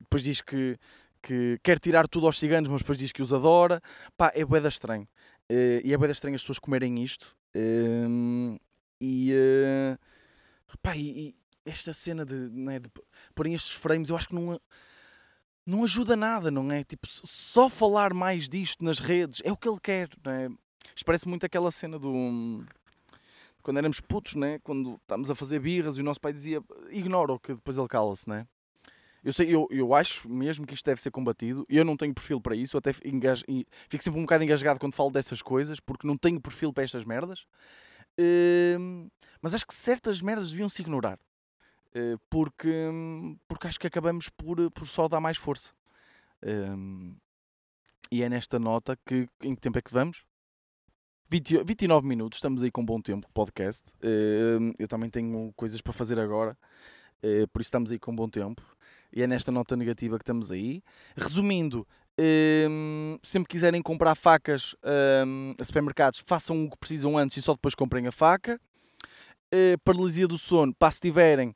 depois 0.00 0.22
diz 0.22 0.40
que 0.40 0.78
que 1.20 1.58
quer 1.62 1.78
tirar 1.78 2.06
tudo 2.08 2.26
aos 2.26 2.38
ciganos, 2.38 2.70
mas 2.70 2.80
depois 2.80 2.96
diz 2.96 3.12
que 3.12 3.20
os 3.20 3.32
adora. 3.32 3.82
Pá, 4.16 4.32
é 4.34 4.44
boeda 4.44 4.68
estranho. 4.68 5.06
E 5.50 5.92
é 5.92 5.96
boeda 5.98 6.12
estranho 6.12 6.36
as 6.36 6.40
pessoas 6.40 6.60
comerem 6.60 7.02
isto. 7.02 7.36
E, 9.00 9.32
uh, 9.32 10.78
pá, 10.82 10.96
e, 10.96 11.28
e, 11.28 11.36
esta 11.64 11.92
cena 11.92 12.24
de, 12.24 12.34
né, 12.34 12.78
de 12.78 12.90
estes 13.52 13.72
frames, 13.72 14.08
eu 14.08 14.16
acho 14.16 14.28
que 14.28 14.34
não, 14.34 14.60
não 15.68 15.84
ajuda 15.84 16.16
nada, 16.16 16.50
não 16.50 16.72
é? 16.72 16.82
Tipo, 16.82 17.06
só 17.06 17.68
falar 17.68 18.14
mais 18.14 18.48
disto 18.48 18.82
nas 18.82 18.98
redes 18.98 19.42
é 19.44 19.52
o 19.52 19.56
que 19.56 19.68
ele 19.68 19.78
quer, 19.78 20.08
não 20.24 20.32
é? 20.32 20.48
Isto 20.96 21.04
parece 21.04 21.28
muito 21.28 21.44
aquela 21.44 21.70
cena 21.70 21.98
do. 21.98 22.64
Quando 23.62 23.76
éramos 23.76 24.00
putos, 24.00 24.34
né? 24.34 24.58
Quando 24.60 24.94
estávamos 24.94 25.30
a 25.30 25.34
fazer 25.34 25.60
birras 25.60 25.98
e 25.98 26.00
o 26.00 26.04
nosso 26.04 26.20
pai 26.20 26.32
dizia 26.32 26.62
ignora 26.90 27.34
o 27.34 27.38
que 27.38 27.52
depois 27.52 27.76
ele 27.76 27.86
cala-se, 27.86 28.26
né? 28.26 28.46
Eu, 29.22 29.32
sei, 29.32 29.54
eu, 29.54 29.68
eu 29.70 29.92
acho 29.92 30.26
mesmo 30.26 30.66
que 30.66 30.72
isto 30.72 30.86
deve 30.86 31.02
ser 31.02 31.10
combatido. 31.10 31.66
Eu 31.68 31.84
não 31.84 31.98
tenho 31.98 32.14
perfil 32.14 32.40
para 32.40 32.56
isso. 32.56 32.78
Até 32.78 32.94
engajo, 33.04 33.44
fico 33.88 34.02
sempre 34.02 34.18
um 34.18 34.22
bocado 34.22 34.44
engasgado 34.44 34.80
quando 34.80 34.94
falo 34.94 35.10
dessas 35.10 35.42
coisas, 35.42 35.80
porque 35.80 36.06
não 36.06 36.16
tenho 36.16 36.40
perfil 36.40 36.72
para 36.72 36.84
estas 36.84 37.04
merdas. 37.04 37.46
Uh, 38.18 39.10
mas 39.42 39.54
acho 39.54 39.66
que 39.66 39.74
certas 39.74 40.22
merdas 40.22 40.50
deviam 40.50 40.68
se 40.68 40.80
ignorar. 40.80 41.18
Uh, 41.98 42.18
porque, 42.30 42.70
porque 43.48 43.66
acho 43.66 43.80
que 43.80 43.86
acabamos 43.86 44.28
por, 44.28 44.70
por 44.70 44.86
só 44.86 45.08
dar 45.08 45.20
mais 45.20 45.36
força. 45.36 45.72
Uh, 46.42 47.16
e 48.10 48.22
é 48.22 48.28
nesta 48.28 48.58
nota 48.58 48.96
que. 49.04 49.28
Em 49.42 49.54
que 49.54 49.60
tempo 49.60 49.78
é 49.78 49.82
que 49.82 49.92
vamos? 49.92 50.24
20, 51.30 51.64
29 51.64 52.06
minutos, 52.06 52.38
estamos 52.38 52.62
aí 52.62 52.70
com 52.70 52.84
bom 52.84 53.00
tempo, 53.02 53.28
podcast. 53.34 53.92
eu 54.78 54.88
também 54.88 55.10
tenho 55.10 55.52
coisas 55.54 55.82
para 55.82 55.92
fazer 55.92 56.18
agora, 56.18 56.56
eh, 57.22 57.46
por 57.52 57.60
isso 57.60 57.68
estamos 57.68 57.92
aí 57.92 57.98
com 57.98 58.16
bom 58.16 58.26
tempo 58.30 58.62
e 59.12 59.22
é 59.22 59.26
nesta 59.26 59.52
nota 59.52 59.76
negativa 59.76 60.16
que 60.16 60.22
estamos 60.22 60.50
aí. 60.50 60.82
Resumindo, 61.14 61.86
um, 62.68 63.18
sempre 63.22 63.48
quiserem 63.48 63.82
comprar 63.82 64.14
facas 64.14 64.74
um, 65.26 65.54
a 65.60 65.64
supermercados, 65.64 66.22
façam 66.26 66.64
o 66.64 66.70
que 66.70 66.76
precisam 66.78 67.16
antes 67.16 67.36
e 67.36 67.42
só 67.42 67.52
depois 67.52 67.74
comprem 67.74 68.06
a 68.06 68.12
faca. 68.12 68.60
Uh, 69.52 69.78
paralisia 69.84 70.26
do 70.26 70.36
sono, 70.36 70.74
para 70.74 70.90
se 70.90 71.00
tiverem, 71.00 71.54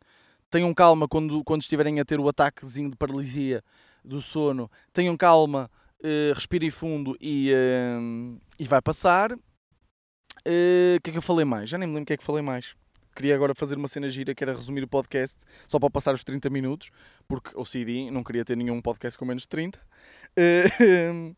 tenham 0.52 0.72
calma 0.72 1.08
quando, 1.08 1.42
quando 1.42 1.62
estiverem 1.62 1.98
a 1.98 2.04
ter 2.04 2.20
o 2.20 2.28
ataquezinho 2.28 2.90
de 2.90 2.96
paralisia 2.96 3.64
do 4.04 4.20
sono, 4.20 4.70
tenham 4.92 5.16
calma, 5.16 5.70
uh, 6.00 6.34
respirem 6.34 6.70
fundo 6.70 7.16
e, 7.20 7.50
uh, 7.52 8.40
e 8.58 8.64
vai 8.64 8.80
passar. 8.80 9.32
O 9.32 11.00
que 11.02 11.10
é 11.10 11.12
que 11.12 11.18
eu 11.18 11.22
falei 11.22 11.44
mais? 11.44 11.68
Já 11.68 11.78
nem 11.78 11.88
me 11.88 11.94
lembro 11.94 12.04
o 12.04 12.06
que 12.06 12.12
é 12.12 12.16
que 12.16 12.24
falei 12.24 12.42
mais 12.42 12.76
queria 13.14 13.34
agora 13.34 13.54
fazer 13.54 13.76
uma 13.76 13.88
cena 13.88 14.08
gira 14.08 14.34
que 14.34 14.42
era 14.42 14.54
resumir 14.54 14.82
o 14.82 14.88
podcast 14.88 15.38
só 15.66 15.78
para 15.78 15.90
passar 15.90 16.14
os 16.14 16.24
30 16.24 16.48
minutos, 16.50 16.90
porque 17.28 17.50
o 17.54 17.64
CD 17.64 18.10
não 18.10 18.24
queria 18.24 18.44
ter 18.44 18.56
nenhum 18.56 18.80
podcast 18.80 19.18
com 19.18 19.24
menos 19.24 19.42
de 19.42 19.48
30. 19.48 19.78
Uh, 19.78 21.36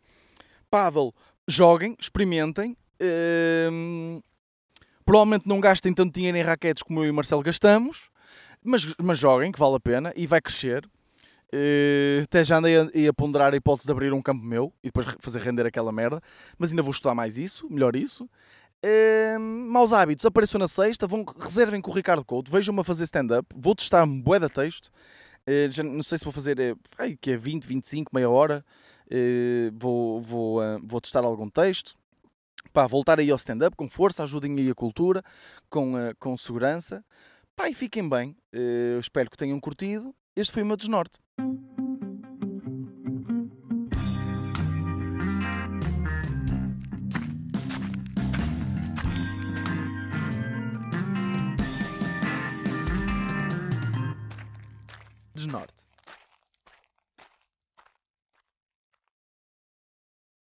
paddle, 0.71 1.13
joguem, 1.49 1.97
experimentem. 1.99 2.77
Uh, 3.01 4.23
provavelmente 5.05 5.49
não 5.49 5.61
gastem 5.61 5.93
tanto 5.93 6.15
dinheiro 6.15 6.39
em 6.39 6.43
raquetes 6.43 6.83
como 6.83 7.01
eu 7.01 7.07
e 7.07 7.11
o 7.11 7.15
Marcelo 7.15 7.43
gastamos, 7.43 8.09
mas, 8.65 8.87
mas 9.01 9.19
joguem, 9.19 9.53
que 9.53 9.59
vale 9.59 9.77
a 9.77 9.81
pena 9.81 10.13
e 10.17 10.27
vai 10.27 10.41
crescer. 10.41 10.89
Uh, 11.55 12.25
até 12.25 12.45
já 12.45 12.59
andei 12.59 12.77
a, 12.77 13.11
a, 13.11 13.13
ponderar 13.13 13.53
a 13.53 13.57
hipótese 13.57 13.87
de 13.87 13.93
abrir 13.93 14.13
um 14.13 14.21
campo 14.21 14.45
meu 14.45 14.73
e 14.83 14.89
depois 14.89 15.07
fazer 15.21 15.41
render 15.41 15.65
aquela 15.65 15.93
merda, 15.93 16.21
mas 16.59 16.71
ainda 16.71 16.83
vou 16.83 16.91
estudar 16.91 17.15
mais 17.15 17.39
isso, 17.39 17.69
melhor 17.71 17.95
isso. 17.95 18.29
Uh, 18.85 19.39
maus 19.39 19.93
hábitos, 19.93 20.27
apareceu 20.27 20.59
na 20.59 20.67
sexta, 20.67 21.07
vão, 21.07 21.25
reservem 21.39 21.81
com 21.81 21.93
o 21.93 21.95
Ricardo 21.95 22.25
Couto, 22.25 22.51
vejam-me 22.51 22.81
a 22.81 22.85
fazer 22.85 23.05
stand-up, 23.05 23.47
vou 23.55 23.75
testar 23.75 24.03
um 24.03 24.21
bué 24.21 24.41
de 24.41 24.49
texto, 24.49 24.89
uh, 25.49 25.71
já 25.71 25.85
não 25.85 26.03
sei 26.03 26.19
se 26.19 26.25
vou 26.25 26.33
fazer, 26.33 26.77
ai, 26.99 27.17
que 27.21 27.31
é 27.31 27.37
20, 27.37 27.65
25, 27.67 28.11
meia 28.13 28.29
hora, 28.29 28.65
vou, 29.75 30.21
vou, 30.21 30.61
vou 30.83 31.01
testar 31.01 31.23
algum 31.23 31.49
texto, 31.49 31.95
pá, 32.73 32.87
voltar 32.87 33.21
aí 33.21 33.31
ao 33.31 33.37
stand-up 33.37 33.77
com 33.77 33.89
força, 33.89 34.25
ajudem 34.25 34.59
aí 34.59 34.71
a 34.71 34.75
cultura, 34.75 35.23
com, 35.71 35.95
com 36.19 36.37
segurança, 36.37 37.05
pá, 37.57 37.69
e 37.69 37.75
fiquem 37.75 38.09
bem, 38.09 38.37
uh, 38.55 38.99
espero 38.99 39.31
que 39.31 39.37
tenham 39.37 39.61
curtido, 39.61 40.15
este 40.37 40.53
foi 40.53 40.63
o 40.63 40.67
meu 40.67 40.77
desnorte. 40.77 41.19